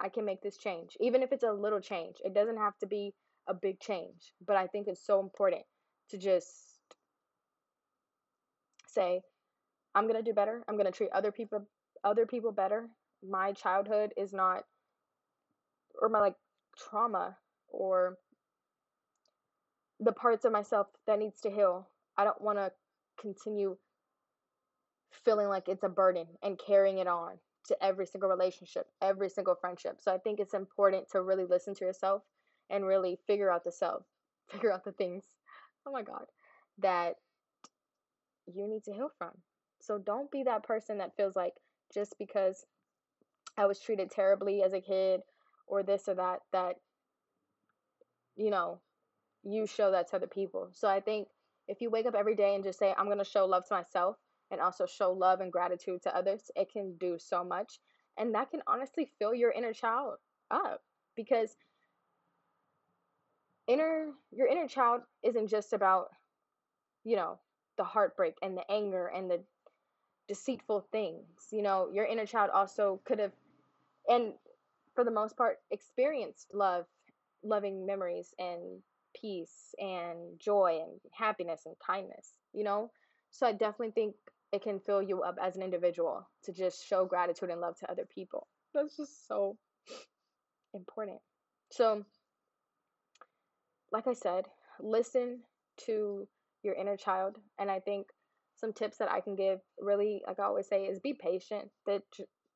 I 0.00 0.08
can 0.08 0.24
make 0.24 0.42
this 0.42 0.56
change. 0.56 0.96
Even 1.00 1.22
if 1.22 1.32
it's 1.32 1.44
a 1.44 1.52
little 1.52 1.80
change, 1.80 2.16
it 2.24 2.34
doesn't 2.34 2.58
have 2.58 2.78
to 2.78 2.86
be 2.86 3.14
a 3.48 3.54
big 3.54 3.80
change. 3.80 4.32
But 4.46 4.56
I 4.56 4.66
think 4.66 4.86
it's 4.86 5.04
so 5.04 5.20
important 5.20 5.62
to 6.10 6.18
just 6.18 6.67
say, 8.88 9.22
I'm 9.94 10.04
going 10.04 10.22
to 10.22 10.28
do 10.28 10.34
better. 10.34 10.64
I'm 10.68 10.76
going 10.76 10.86
to 10.86 10.96
treat 10.96 11.10
other 11.12 11.32
people 11.32 11.66
other 12.04 12.26
people 12.26 12.52
better. 12.52 12.88
My 13.28 13.52
childhood 13.52 14.12
is 14.16 14.32
not 14.32 14.64
or 16.00 16.08
my 16.08 16.20
like 16.20 16.36
trauma 16.76 17.36
or 17.68 18.18
the 20.00 20.12
parts 20.12 20.44
of 20.44 20.52
myself 20.52 20.86
that 21.06 21.18
needs 21.18 21.40
to 21.40 21.50
heal. 21.50 21.88
I 22.16 22.24
don't 22.24 22.40
want 22.40 22.58
to 22.58 22.72
continue 23.20 23.76
feeling 25.24 25.48
like 25.48 25.68
it's 25.68 25.82
a 25.82 25.88
burden 25.88 26.26
and 26.42 26.60
carrying 26.64 26.98
it 26.98 27.06
on 27.06 27.38
to 27.66 27.84
every 27.84 28.06
single 28.06 28.30
relationship, 28.30 28.86
every 29.02 29.28
single 29.28 29.54
friendship. 29.54 29.98
So 30.00 30.12
I 30.12 30.18
think 30.18 30.40
it's 30.40 30.54
important 30.54 31.10
to 31.10 31.22
really 31.22 31.44
listen 31.44 31.74
to 31.74 31.84
yourself 31.84 32.22
and 32.70 32.86
really 32.86 33.18
figure 33.26 33.50
out 33.50 33.64
the 33.64 33.72
self, 33.72 34.04
figure 34.50 34.72
out 34.72 34.84
the 34.84 34.92
things, 34.92 35.24
oh 35.86 35.92
my 35.92 36.02
God, 36.02 36.26
that 36.78 37.16
you 38.54 38.68
need 38.68 38.84
to 38.84 38.92
heal 38.92 39.10
from. 39.18 39.30
So 39.80 39.98
don't 39.98 40.30
be 40.30 40.42
that 40.44 40.64
person 40.64 40.98
that 40.98 41.16
feels 41.16 41.36
like 41.36 41.54
just 41.92 42.14
because 42.18 42.64
I 43.56 43.66
was 43.66 43.80
treated 43.80 44.10
terribly 44.10 44.62
as 44.62 44.72
a 44.72 44.80
kid 44.80 45.20
or 45.66 45.82
this 45.82 46.08
or 46.08 46.14
that, 46.14 46.40
that, 46.52 46.76
you 48.36 48.50
know, 48.50 48.80
you 49.44 49.66
show 49.66 49.90
that 49.90 50.08
to 50.10 50.16
other 50.16 50.26
people. 50.26 50.70
So 50.72 50.88
I 50.88 51.00
think 51.00 51.28
if 51.68 51.80
you 51.80 51.90
wake 51.90 52.06
up 52.06 52.14
every 52.14 52.34
day 52.34 52.54
and 52.54 52.64
just 52.64 52.78
say, 52.78 52.94
I'm 52.96 53.06
going 53.06 53.18
to 53.18 53.24
show 53.24 53.46
love 53.46 53.66
to 53.68 53.74
myself 53.74 54.16
and 54.50 54.60
also 54.60 54.86
show 54.86 55.12
love 55.12 55.40
and 55.40 55.52
gratitude 55.52 56.02
to 56.02 56.16
others, 56.16 56.50
it 56.56 56.72
can 56.72 56.96
do 56.98 57.16
so 57.18 57.44
much. 57.44 57.78
And 58.16 58.34
that 58.34 58.50
can 58.50 58.62
honestly 58.66 59.10
fill 59.18 59.34
your 59.34 59.52
inner 59.52 59.72
child 59.72 60.14
up 60.50 60.80
because 61.14 61.56
inner 63.68 64.06
your 64.32 64.48
inner 64.48 64.66
child 64.66 65.02
isn't 65.22 65.48
just 65.48 65.72
about 65.72 66.06
you 67.04 67.14
know 67.14 67.38
the 67.78 67.84
heartbreak 67.84 68.34
and 68.42 68.56
the 68.56 68.70
anger 68.70 69.06
and 69.08 69.30
the 69.30 69.40
deceitful 70.28 70.86
things 70.92 71.24
you 71.50 71.62
know 71.62 71.88
your 71.92 72.04
inner 72.04 72.26
child 72.26 72.50
also 72.52 73.00
could 73.06 73.18
have 73.18 73.32
and 74.08 74.34
for 74.94 75.04
the 75.04 75.10
most 75.10 75.36
part 75.36 75.56
experienced 75.70 76.48
love 76.52 76.84
loving 77.42 77.86
memories 77.86 78.34
and 78.38 78.82
peace 79.18 79.74
and 79.78 80.38
joy 80.38 80.80
and 80.82 81.00
happiness 81.12 81.62
and 81.64 81.74
kindness 81.84 82.34
you 82.52 82.64
know? 82.64 82.90
So 83.30 83.46
i 83.46 83.52
definitely 83.52 83.92
think 83.92 84.14
it 84.52 84.62
can 84.62 84.80
fill 84.80 85.02
you 85.02 85.22
up 85.22 85.36
as 85.40 85.56
an 85.56 85.62
individual 85.62 86.28
to 86.44 86.52
just 86.52 86.86
show 86.86 87.04
gratitude 87.04 87.50
and 87.50 87.60
love 87.60 87.76
to 87.78 87.90
other 87.90 88.06
people. 88.06 88.46
That's 88.74 88.96
just 88.96 89.28
so 89.28 89.58
important. 90.72 91.18
So 91.70 92.04
like 93.92 94.06
I 94.06 94.14
said, 94.14 94.46
listen 94.80 95.40
to 95.86 96.26
your 96.62 96.74
inner 96.74 96.96
child. 96.96 97.36
And 97.58 97.70
I 97.70 97.80
think 97.80 98.08
some 98.56 98.72
tips 98.72 98.98
that 98.98 99.10
I 99.10 99.20
can 99.20 99.36
give 99.36 99.60
really, 99.80 100.22
like 100.26 100.40
I 100.40 100.44
always 100.44 100.68
say, 100.68 100.84
is 100.84 100.98
be 100.98 101.14
patient. 101.14 101.70
That 101.86 102.02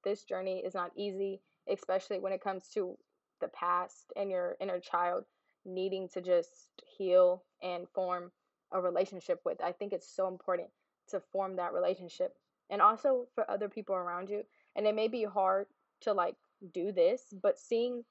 this 0.04 0.24
journey 0.24 0.62
is 0.64 0.74
not 0.74 0.90
easy, 0.96 1.40
especially 1.68 2.18
when 2.18 2.32
it 2.32 2.42
comes 2.42 2.68
to 2.74 2.96
the 3.40 3.48
past 3.48 4.12
and 4.16 4.30
your 4.30 4.56
inner 4.60 4.80
child 4.80 5.24
needing 5.64 6.08
to 6.14 6.20
just 6.20 6.68
heal 6.96 7.44
and 7.62 7.86
form 7.94 8.32
a 8.72 8.80
relationship 8.80 9.40
with. 9.44 9.60
I 9.62 9.72
think 9.72 9.92
it's 9.92 10.14
so 10.14 10.28
important 10.28 10.68
to 11.10 11.20
form 11.32 11.56
that 11.56 11.72
relationship 11.72 12.34
and 12.70 12.80
also 12.80 13.26
for 13.34 13.48
other 13.50 13.68
people 13.68 13.94
around 13.94 14.28
you. 14.28 14.42
And 14.74 14.86
it 14.86 14.94
may 14.94 15.08
be 15.08 15.24
hard 15.24 15.66
to 16.02 16.12
like 16.12 16.36
do 16.72 16.92
this, 16.92 17.22
but 17.42 17.58
seeing 17.58 18.04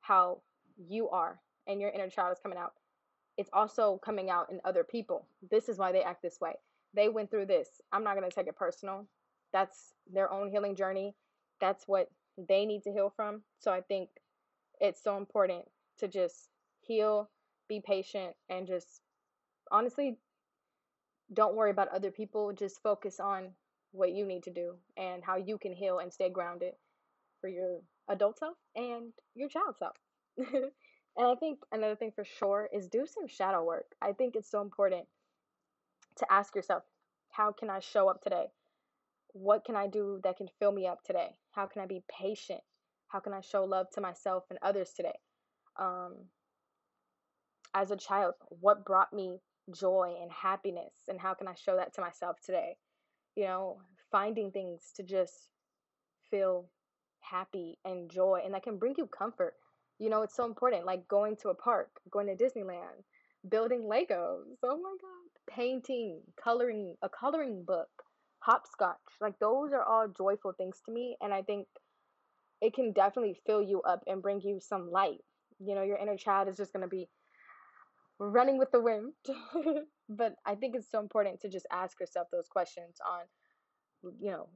how 0.00 0.42
you 0.76 1.08
are 1.10 1.40
and 1.66 1.80
your 1.80 1.90
inner 1.90 2.08
child 2.08 2.32
is 2.32 2.40
coming 2.42 2.58
out, 2.58 2.72
it's 3.36 3.50
also 3.52 4.00
coming 4.04 4.30
out 4.30 4.50
in 4.50 4.60
other 4.64 4.84
people. 4.84 5.26
This 5.50 5.68
is 5.68 5.78
why 5.78 5.92
they 5.92 6.02
act 6.02 6.22
this 6.22 6.40
way. 6.40 6.54
They 6.94 7.08
went 7.08 7.30
through 7.30 7.46
this. 7.46 7.68
I'm 7.92 8.04
not 8.04 8.16
going 8.16 8.28
to 8.28 8.34
take 8.34 8.46
it 8.46 8.56
personal. 8.56 9.06
That's 9.52 9.92
their 10.12 10.32
own 10.32 10.50
healing 10.50 10.74
journey. 10.74 11.14
That's 11.60 11.86
what 11.86 12.10
they 12.36 12.64
need 12.66 12.82
to 12.84 12.92
heal 12.92 13.12
from. 13.14 13.42
So 13.58 13.72
I 13.72 13.80
think 13.80 14.08
it's 14.80 15.02
so 15.02 15.16
important 15.16 15.64
to 15.98 16.08
just 16.08 16.48
heal, 16.80 17.30
be 17.68 17.80
patient, 17.84 18.34
and 18.48 18.66
just 18.66 19.00
honestly 19.70 20.18
don't 21.32 21.56
worry 21.56 21.70
about 21.70 21.88
other 21.88 22.10
people. 22.10 22.52
Just 22.52 22.82
focus 22.82 23.18
on 23.20 23.50
what 23.92 24.12
you 24.12 24.26
need 24.26 24.42
to 24.44 24.50
do 24.50 24.74
and 24.96 25.24
how 25.24 25.36
you 25.36 25.58
can 25.58 25.72
heal 25.72 25.98
and 25.98 26.12
stay 26.12 26.30
grounded 26.30 26.74
for 27.40 27.48
your 27.48 27.80
adult 28.08 28.38
self 28.38 28.56
and 28.74 29.12
your 29.34 29.48
child 29.48 29.76
self. 29.78 29.96
And 31.16 31.26
I 31.26 31.34
think 31.34 31.60
another 31.72 31.96
thing 31.96 32.12
for 32.14 32.24
sure 32.24 32.68
is 32.72 32.88
do 32.88 33.06
some 33.06 33.26
shadow 33.26 33.64
work. 33.64 33.86
I 34.02 34.12
think 34.12 34.36
it's 34.36 34.50
so 34.50 34.60
important 34.60 35.06
to 36.18 36.26
ask 36.30 36.54
yourself, 36.54 36.82
how 37.30 37.52
can 37.52 37.70
I 37.70 37.80
show 37.80 38.08
up 38.08 38.22
today? 38.22 38.46
What 39.32 39.64
can 39.64 39.76
I 39.76 39.86
do 39.86 40.20
that 40.24 40.36
can 40.36 40.48
fill 40.58 40.72
me 40.72 40.86
up 40.86 41.02
today? 41.04 41.38
How 41.52 41.66
can 41.66 41.82
I 41.82 41.86
be 41.86 42.02
patient? 42.08 42.60
How 43.08 43.20
can 43.20 43.32
I 43.32 43.40
show 43.40 43.64
love 43.64 43.86
to 43.94 44.00
myself 44.00 44.44
and 44.50 44.58
others 44.62 44.92
today? 44.94 45.18
Um, 45.78 46.26
as 47.74 47.90
a 47.90 47.96
child, 47.96 48.34
what 48.48 48.84
brought 48.84 49.12
me 49.12 49.38
joy 49.74 50.14
and 50.20 50.30
happiness? 50.30 50.94
And 51.08 51.20
how 51.20 51.34
can 51.34 51.48
I 51.48 51.54
show 51.54 51.76
that 51.76 51.94
to 51.94 52.00
myself 52.00 52.36
today? 52.44 52.76
You 53.34 53.44
know, 53.44 53.78
finding 54.10 54.50
things 54.50 54.92
to 54.96 55.02
just 55.02 55.50
feel 56.30 56.68
happy 57.20 57.78
and 57.84 58.10
joy, 58.10 58.40
and 58.44 58.54
that 58.54 58.62
can 58.62 58.78
bring 58.78 58.94
you 58.96 59.06
comfort 59.06 59.54
you 59.98 60.10
know, 60.10 60.22
it's 60.22 60.36
so 60.36 60.44
important. 60.44 60.86
Like 60.86 61.08
going 61.08 61.36
to 61.42 61.48
a 61.48 61.54
park, 61.54 61.88
going 62.10 62.26
to 62.26 62.34
Disneyland, 62.34 63.02
building 63.48 63.88
Legos. 63.90 64.56
Oh 64.62 64.76
my 64.76 64.96
God. 65.00 65.54
Painting, 65.54 66.20
coloring, 66.42 66.96
a 67.02 67.08
coloring 67.08 67.64
book, 67.66 67.88
hopscotch. 68.40 68.96
Like 69.20 69.38
those 69.38 69.72
are 69.72 69.82
all 69.82 70.08
joyful 70.08 70.52
things 70.52 70.80
to 70.86 70.92
me. 70.92 71.16
And 71.20 71.32
I 71.32 71.42
think 71.42 71.66
it 72.60 72.74
can 72.74 72.92
definitely 72.92 73.36
fill 73.46 73.62
you 73.62 73.82
up 73.82 74.02
and 74.06 74.22
bring 74.22 74.40
you 74.40 74.58
some 74.60 74.90
light. 74.90 75.20
You 75.58 75.74
know, 75.74 75.82
your 75.82 75.98
inner 75.98 76.16
child 76.16 76.48
is 76.48 76.56
just 76.56 76.72
going 76.72 76.82
to 76.82 76.88
be 76.88 77.08
running 78.18 78.58
with 78.58 78.70
the 78.72 78.80
wind. 78.80 79.12
but 80.08 80.34
I 80.44 80.54
think 80.54 80.74
it's 80.74 80.90
so 80.90 81.00
important 81.00 81.40
to 81.40 81.48
just 81.48 81.66
ask 81.72 81.98
yourself 82.00 82.28
those 82.32 82.48
questions 82.48 82.96
on, 83.06 84.12
you 84.20 84.30
know, 84.30 84.48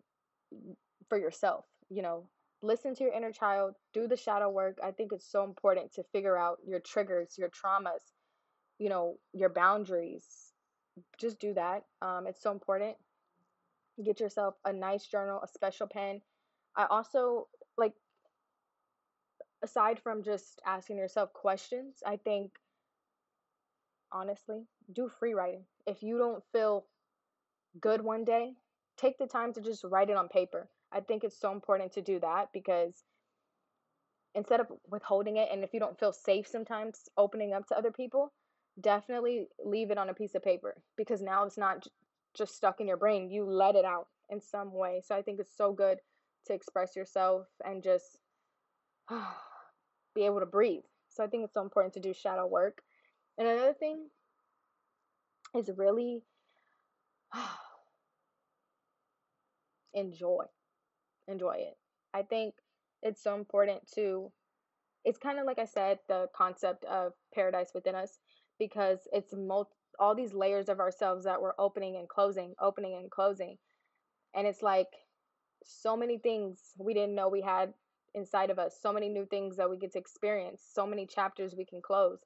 for 1.08 1.18
yourself. 1.18 1.64
You 1.88 2.02
know, 2.02 2.28
listen 2.62 2.94
to 2.94 3.04
your 3.04 3.12
inner 3.12 3.32
child, 3.32 3.74
do 3.92 4.06
the 4.06 4.16
shadow 4.16 4.50
work. 4.50 4.78
I 4.82 4.90
think 4.90 5.12
it's 5.12 5.30
so 5.30 5.44
important 5.44 5.92
to 5.94 6.02
figure 6.12 6.36
out 6.36 6.58
your 6.66 6.80
triggers, 6.80 7.36
your 7.38 7.48
traumas, 7.48 8.02
you 8.78 8.88
know, 8.88 9.16
your 9.32 9.48
boundaries. 9.48 10.52
Just 11.18 11.38
do 11.38 11.54
that. 11.54 11.84
Um, 12.02 12.26
it's 12.26 12.42
so 12.42 12.50
important. 12.50 12.96
Get 14.04 14.20
yourself 14.20 14.54
a 14.64 14.72
nice 14.72 15.06
journal, 15.06 15.40
a 15.42 15.48
special 15.48 15.86
pen. 15.86 16.20
I 16.76 16.86
also 16.90 17.48
like, 17.76 17.94
aside 19.62 20.00
from 20.00 20.22
just 20.22 20.60
asking 20.66 20.98
yourself 20.98 21.32
questions, 21.32 22.02
I 22.06 22.16
think 22.16 22.52
honestly, 24.12 24.64
do 24.92 25.08
free 25.08 25.34
writing. 25.34 25.64
If 25.86 26.02
you 26.02 26.18
don't 26.18 26.42
feel 26.52 26.86
good 27.80 28.02
one 28.02 28.24
day, 28.24 28.54
take 28.96 29.18
the 29.18 29.26
time 29.26 29.52
to 29.54 29.60
just 29.60 29.84
write 29.84 30.10
it 30.10 30.16
on 30.16 30.28
paper. 30.28 30.68
I 30.92 31.00
think 31.00 31.24
it's 31.24 31.38
so 31.38 31.52
important 31.52 31.92
to 31.92 32.02
do 32.02 32.18
that 32.20 32.48
because 32.52 33.04
instead 34.34 34.60
of 34.60 34.66
withholding 34.88 35.36
it, 35.36 35.48
and 35.52 35.62
if 35.62 35.72
you 35.72 35.80
don't 35.80 35.98
feel 35.98 36.12
safe 36.12 36.46
sometimes 36.46 37.08
opening 37.16 37.52
up 37.52 37.66
to 37.68 37.76
other 37.76 37.90
people, 37.90 38.32
definitely 38.80 39.48
leave 39.64 39.90
it 39.90 39.98
on 39.98 40.08
a 40.08 40.14
piece 40.14 40.34
of 40.34 40.42
paper 40.42 40.76
because 40.96 41.20
now 41.20 41.44
it's 41.44 41.58
not 41.58 41.86
just 42.36 42.54
stuck 42.56 42.80
in 42.80 42.88
your 42.88 42.96
brain. 42.96 43.30
You 43.30 43.44
let 43.44 43.74
it 43.74 43.84
out 43.84 44.06
in 44.30 44.40
some 44.40 44.72
way. 44.72 45.02
So 45.04 45.14
I 45.14 45.22
think 45.22 45.40
it's 45.40 45.56
so 45.56 45.72
good 45.72 45.98
to 46.46 46.54
express 46.54 46.96
yourself 46.96 47.46
and 47.64 47.82
just 47.82 48.18
be 50.14 50.22
able 50.22 50.40
to 50.40 50.46
breathe. 50.46 50.84
So 51.08 51.24
I 51.24 51.26
think 51.26 51.44
it's 51.44 51.54
so 51.54 51.62
important 51.62 51.94
to 51.94 52.00
do 52.00 52.14
shadow 52.14 52.46
work. 52.46 52.82
And 53.36 53.48
another 53.48 53.74
thing 53.74 54.06
is 55.56 55.70
really 55.76 56.22
enjoy 59.94 60.44
enjoy 61.30 61.56
it. 61.58 61.76
I 62.12 62.22
think 62.22 62.54
it's 63.02 63.22
so 63.22 63.34
important 63.34 63.80
to 63.94 64.30
it's 65.04 65.18
kind 65.18 65.38
of 65.38 65.46
like 65.46 65.58
I 65.58 65.64
said 65.64 65.98
the 66.08 66.28
concept 66.36 66.84
of 66.84 67.12
paradise 67.34 67.70
within 67.74 67.94
us 67.94 68.18
because 68.58 68.98
it's 69.12 69.32
all 69.98 70.14
these 70.14 70.34
layers 70.34 70.68
of 70.68 70.80
ourselves 70.80 71.24
that 71.24 71.40
we're 71.40 71.54
opening 71.58 71.96
and 71.96 72.08
closing, 72.08 72.54
opening 72.60 72.94
and 72.94 73.10
closing. 73.10 73.56
And 74.34 74.46
it's 74.46 74.62
like 74.62 74.88
so 75.64 75.96
many 75.96 76.18
things 76.18 76.58
we 76.78 76.94
didn't 76.94 77.14
know 77.14 77.28
we 77.28 77.40
had 77.40 77.72
inside 78.14 78.50
of 78.50 78.58
us, 78.58 78.78
so 78.80 78.92
many 78.92 79.08
new 79.08 79.26
things 79.26 79.56
that 79.56 79.70
we 79.70 79.78
get 79.78 79.92
to 79.92 79.98
experience, 79.98 80.62
so 80.72 80.86
many 80.86 81.06
chapters 81.06 81.54
we 81.56 81.64
can 81.64 81.80
close. 81.80 82.18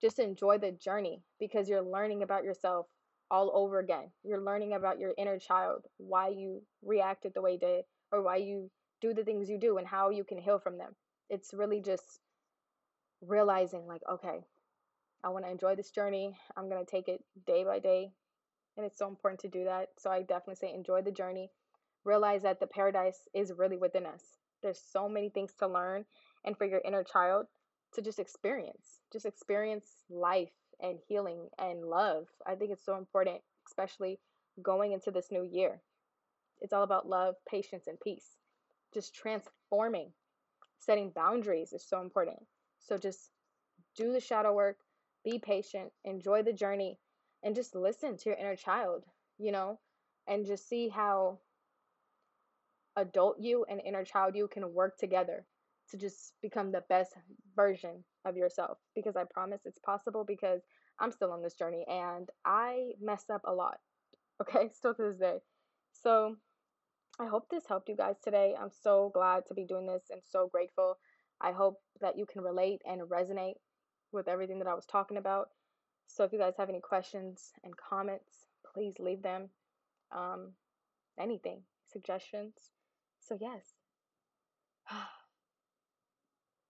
Just 0.00 0.18
enjoy 0.18 0.58
the 0.58 0.72
journey 0.72 1.22
because 1.38 1.68
you're 1.68 1.82
learning 1.82 2.22
about 2.22 2.44
yourself 2.44 2.86
all 3.30 3.50
over 3.54 3.78
again. 3.78 4.10
You're 4.24 4.42
learning 4.42 4.74
about 4.74 4.98
your 4.98 5.12
inner 5.16 5.38
child, 5.38 5.82
why 5.98 6.28
you 6.28 6.62
reacted 6.82 7.32
the 7.34 7.42
way 7.42 7.52
you 7.52 7.58
did, 7.58 7.84
or 8.12 8.22
why 8.22 8.36
you 8.36 8.70
do 9.00 9.12
the 9.14 9.24
things 9.24 9.50
you 9.50 9.58
do 9.58 9.78
and 9.78 9.86
how 9.86 10.10
you 10.10 10.22
can 10.22 10.38
heal 10.38 10.58
from 10.58 10.78
them. 10.78 10.94
It's 11.28 11.54
really 11.54 11.80
just 11.80 12.20
realizing, 13.20 13.86
like, 13.86 14.02
okay, 14.10 14.44
I 15.24 15.30
want 15.30 15.44
to 15.44 15.50
enjoy 15.50 15.74
this 15.74 15.90
journey. 15.90 16.36
I'm 16.56 16.68
going 16.68 16.84
to 16.84 16.90
take 16.90 17.08
it 17.08 17.24
day 17.46 17.64
by 17.64 17.78
day. 17.78 18.12
And 18.76 18.86
it's 18.86 18.98
so 18.98 19.08
important 19.08 19.40
to 19.40 19.48
do 19.48 19.64
that. 19.64 19.88
So 19.98 20.10
I 20.10 20.20
definitely 20.20 20.56
say 20.56 20.72
enjoy 20.72 21.02
the 21.02 21.10
journey. 21.10 21.50
Realize 22.04 22.42
that 22.42 22.60
the 22.60 22.66
paradise 22.66 23.28
is 23.34 23.52
really 23.56 23.76
within 23.76 24.06
us. 24.06 24.22
There's 24.62 24.80
so 24.92 25.08
many 25.08 25.28
things 25.28 25.52
to 25.58 25.66
learn 25.66 26.04
and 26.44 26.56
for 26.56 26.64
your 26.64 26.80
inner 26.84 27.04
child 27.04 27.46
to 27.94 28.02
just 28.02 28.18
experience. 28.18 29.00
Just 29.12 29.26
experience 29.26 29.86
life 30.10 30.52
and 30.80 30.98
healing 31.08 31.48
and 31.58 31.84
love. 31.84 32.26
I 32.46 32.54
think 32.54 32.72
it's 32.72 32.84
so 32.84 32.96
important, 32.96 33.40
especially 33.68 34.18
going 34.62 34.92
into 34.92 35.10
this 35.10 35.30
new 35.30 35.44
year. 35.44 35.80
It's 36.62 36.72
all 36.72 36.84
about 36.84 37.08
love, 37.08 37.34
patience, 37.48 37.88
and 37.88 38.00
peace. 38.00 38.38
Just 38.94 39.14
transforming, 39.14 40.12
setting 40.78 41.10
boundaries 41.10 41.74
is 41.74 41.84
so 41.86 42.00
important. 42.00 42.38
So 42.80 42.96
just 42.96 43.30
do 43.96 44.12
the 44.12 44.20
shadow 44.20 44.54
work, 44.54 44.78
be 45.24 45.38
patient, 45.38 45.92
enjoy 46.04 46.42
the 46.42 46.52
journey, 46.54 46.98
and 47.42 47.54
just 47.54 47.74
listen 47.74 48.16
to 48.16 48.30
your 48.30 48.38
inner 48.38 48.56
child, 48.56 49.04
you 49.38 49.52
know, 49.52 49.80
and 50.26 50.46
just 50.46 50.68
see 50.68 50.88
how 50.88 51.40
adult 52.96 53.36
you 53.40 53.64
and 53.68 53.80
inner 53.84 54.04
child 54.04 54.34
you 54.36 54.48
can 54.48 54.72
work 54.74 54.96
together 54.98 55.44
to 55.90 55.96
just 55.96 56.34
become 56.42 56.72
the 56.72 56.84
best 56.88 57.14
version 57.56 58.04
of 58.24 58.36
yourself 58.36 58.78
because 58.94 59.16
I 59.16 59.24
promise 59.24 59.62
it's 59.66 59.78
possible 59.80 60.24
because 60.24 60.62
I'm 61.00 61.12
still 61.12 61.32
on 61.32 61.42
this 61.42 61.54
journey 61.54 61.84
and 61.88 62.28
I 62.44 62.92
mess 63.00 63.24
up 63.32 63.42
a 63.44 63.52
lot. 63.52 63.78
Okay, 64.40 64.70
still 64.74 64.94
to 64.94 65.04
this 65.04 65.18
day. 65.18 65.38
So 65.92 66.34
I 67.18 67.26
hope 67.26 67.48
this 67.50 67.66
helped 67.68 67.88
you 67.88 67.96
guys 67.96 68.16
today. 68.22 68.54
I'm 68.58 68.70
so 68.82 69.10
glad 69.12 69.46
to 69.46 69.54
be 69.54 69.64
doing 69.64 69.86
this 69.86 70.04
and 70.10 70.22
so 70.24 70.48
grateful. 70.48 70.96
I 71.40 71.52
hope 71.52 71.80
that 72.00 72.16
you 72.16 72.24
can 72.26 72.42
relate 72.42 72.80
and 72.86 73.02
resonate 73.02 73.56
with 74.12 74.28
everything 74.28 74.58
that 74.58 74.68
I 74.68 74.74
was 74.74 74.86
talking 74.86 75.16
about. 75.16 75.48
So 76.06 76.24
if 76.24 76.32
you 76.32 76.38
guys 76.38 76.54
have 76.58 76.68
any 76.68 76.80
questions 76.80 77.52
and 77.64 77.74
comments, 77.76 78.46
please 78.72 78.94
leave 78.98 79.22
them. 79.22 79.50
Um, 80.10 80.52
anything, 81.18 81.62
suggestions. 81.90 82.54
So, 83.20 83.36
yes, 83.40 83.62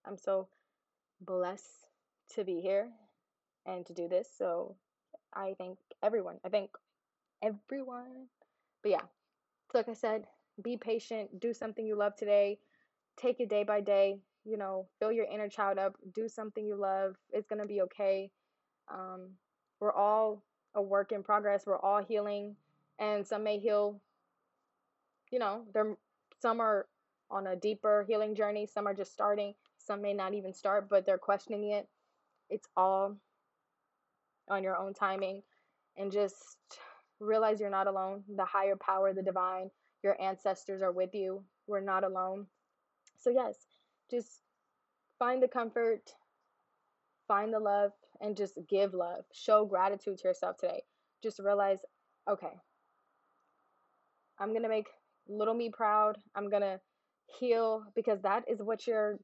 I'm 0.05 0.17
so 0.17 0.49
blessed 1.21 1.89
to 2.35 2.45
be 2.45 2.61
here 2.61 2.89
and 3.67 3.87
to 3.87 3.95
do 3.95 4.09
this. 4.09 4.29
So, 4.37 4.77
I 5.35 5.55
thank 5.59 5.79
everyone. 6.03 6.39
I 6.45 6.49
thank 6.51 6.71
everyone. 7.43 8.27
But 8.83 8.91
yeah, 8.91 9.03
so 9.73 9.79
like 9.79 9.89
I 9.89 9.95
said, 9.95 10.27
be 10.63 10.77
patient, 10.77 11.41
do 11.41 11.55
something 11.55 11.87
you 11.87 11.97
love 11.97 12.15
today, 12.15 12.59
take 13.17 13.41
it 13.41 13.49
day 13.49 13.65
by 13.65 13.81
day, 13.81 14.21
you 14.45 14.59
know, 14.59 14.87
fill 14.99 15.13
your 15.13 15.25
inner 15.25 15.49
child 15.49 15.79
up, 15.79 15.95
do 16.15 16.29
something 16.29 16.65
you 16.65 16.77
love. 16.77 17.17
It's 17.31 17.47
going 17.47 17.63
to 17.63 17.67
be 17.67 17.81
okay. 17.83 18.31
Um, 18.93 19.31
we're 19.81 19.93
all 19.95 20.43
a 20.75 20.83
work 20.83 21.13
in 21.13 21.23
progress, 21.23 21.65
we're 21.67 21.79
all 21.79 22.05
healing, 22.05 22.57
and 22.99 23.27
some 23.27 23.45
may 23.45 23.59
heal, 23.59 24.01
you 25.31 25.39
know, 25.39 25.63
they're 25.73 25.97
some 26.41 26.61
are 26.61 26.87
on 27.31 27.47
a 27.47 27.57
deeper 27.57 28.05
healing 28.07 28.35
journey, 28.35 28.67
some 28.67 28.87
are 28.87 28.95
just 28.95 29.13
starting, 29.13 29.55
some 29.79 30.03
may 30.03 30.13
not 30.13 30.35
even 30.35 30.53
start, 30.53 30.89
but 30.91 31.07
they're 31.07 31.19
questioning 31.19 31.71
it. 31.71 31.89
It's 32.51 32.69
all 32.77 33.17
on 34.49 34.63
your 34.63 34.77
own 34.77 34.93
timing. 34.93 35.43
And 35.97 36.11
just 36.13 36.59
realize 37.23 37.61
you're 37.61 37.71
not 37.71 37.87
alone. 37.87 38.25
The 38.37 38.45
higher 38.45 38.77
power, 38.77 39.13
the 39.13 39.23
divine, 39.23 39.71
your 40.03 40.21
ancestors 40.21 40.83
are 40.83 40.93
with 40.93 41.15
you. 41.15 41.45
We're 41.67 41.81
not 41.81 42.05
alone. 42.05 42.47
So, 43.19 43.31
yes, 43.31 43.57
just 44.11 44.41
find 45.19 45.43
the 45.43 45.49
comfort, 45.49 46.11
find 47.29 47.53
the 47.55 47.61
love, 47.61 47.93
and 48.21 48.37
just 48.37 48.59
give 48.69 48.95
love. 48.95 49.25
Show 49.33 49.65
gratitude 49.65 50.19
to 50.19 50.29
yourself 50.29 50.57
today. 50.59 50.83
Just 51.23 51.39
realize, 51.39 51.79
okay, 52.29 52.53
I'm 54.39 54.51
going 54.51 54.63
to 54.63 54.69
make 54.69 54.89
little 55.29 55.55
me 55.55 55.71
proud. 55.71 56.19
I'm 56.35 56.51
going 56.51 56.63
to 56.63 56.81
heal 57.39 57.85
because 57.95 58.21
that 58.23 58.45
is 58.49 58.61
what 58.61 58.87
your 58.87 59.19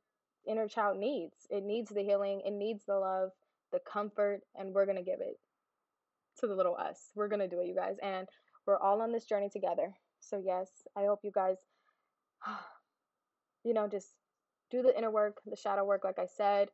inner 0.46 0.68
child 0.68 0.98
needs. 0.98 1.34
It 1.50 1.64
needs 1.64 1.90
the 1.90 2.02
healing, 2.02 2.42
it 2.46 2.52
needs 2.52 2.84
the 2.86 2.94
love, 2.94 3.30
the 3.72 3.80
comfort, 3.90 4.40
and 4.54 4.72
we're 4.72 4.86
going 4.86 4.96
to 4.96 5.02
give 5.02 5.20
it 5.20 5.38
to 6.40 6.46
the 6.46 6.54
little 6.54 6.76
us. 6.76 7.10
We're 7.14 7.28
going 7.28 7.40
to 7.40 7.48
do 7.48 7.60
it, 7.60 7.66
you 7.66 7.74
guys. 7.74 7.96
And 8.02 8.28
we're 8.66 8.78
all 8.78 9.00
on 9.02 9.12
this 9.12 9.24
journey 9.24 9.48
together. 9.50 9.92
So, 10.20 10.40
yes, 10.44 10.68
I 10.96 11.04
hope 11.04 11.20
you 11.22 11.30
guys, 11.32 11.56
you 13.64 13.74
know, 13.74 13.88
just 13.88 14.08
do 14.70 14.82
the 14.82 14.96
inner 14.96 15.10
work, 15.10 15.38
the 15.46 15.56
shadow 15.56 15.84
work, 15.84 16.04
like 16.04 16.18
I 16.18 16.26
said, 16.26 16.68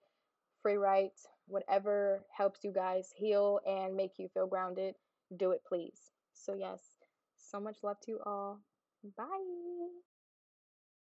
free 0.63 0.77
write, 0.77 1.19
whatever 1.47 2.25
helps 2.37 2.65
you 2.65 2.73
guys 2.73 3.11
heal 3.15 3.61
and 3.67 3.95
make 3.95 4.13
you 4.19 4.29
feel 4.35 4.47
grounded, 4.47 4.95
do 5.37 5.53
it, 5.53 5.61
please. 5.67 5.99
So, 6.33 6.55
yes, 6.55 6.81
so 7.37 7.61
much 7.61 7.77
love 7.83 8.01
to 8.01 8.11
you 8.11 8.21
all. 8.27 8.61
Bye. 9.17 10.14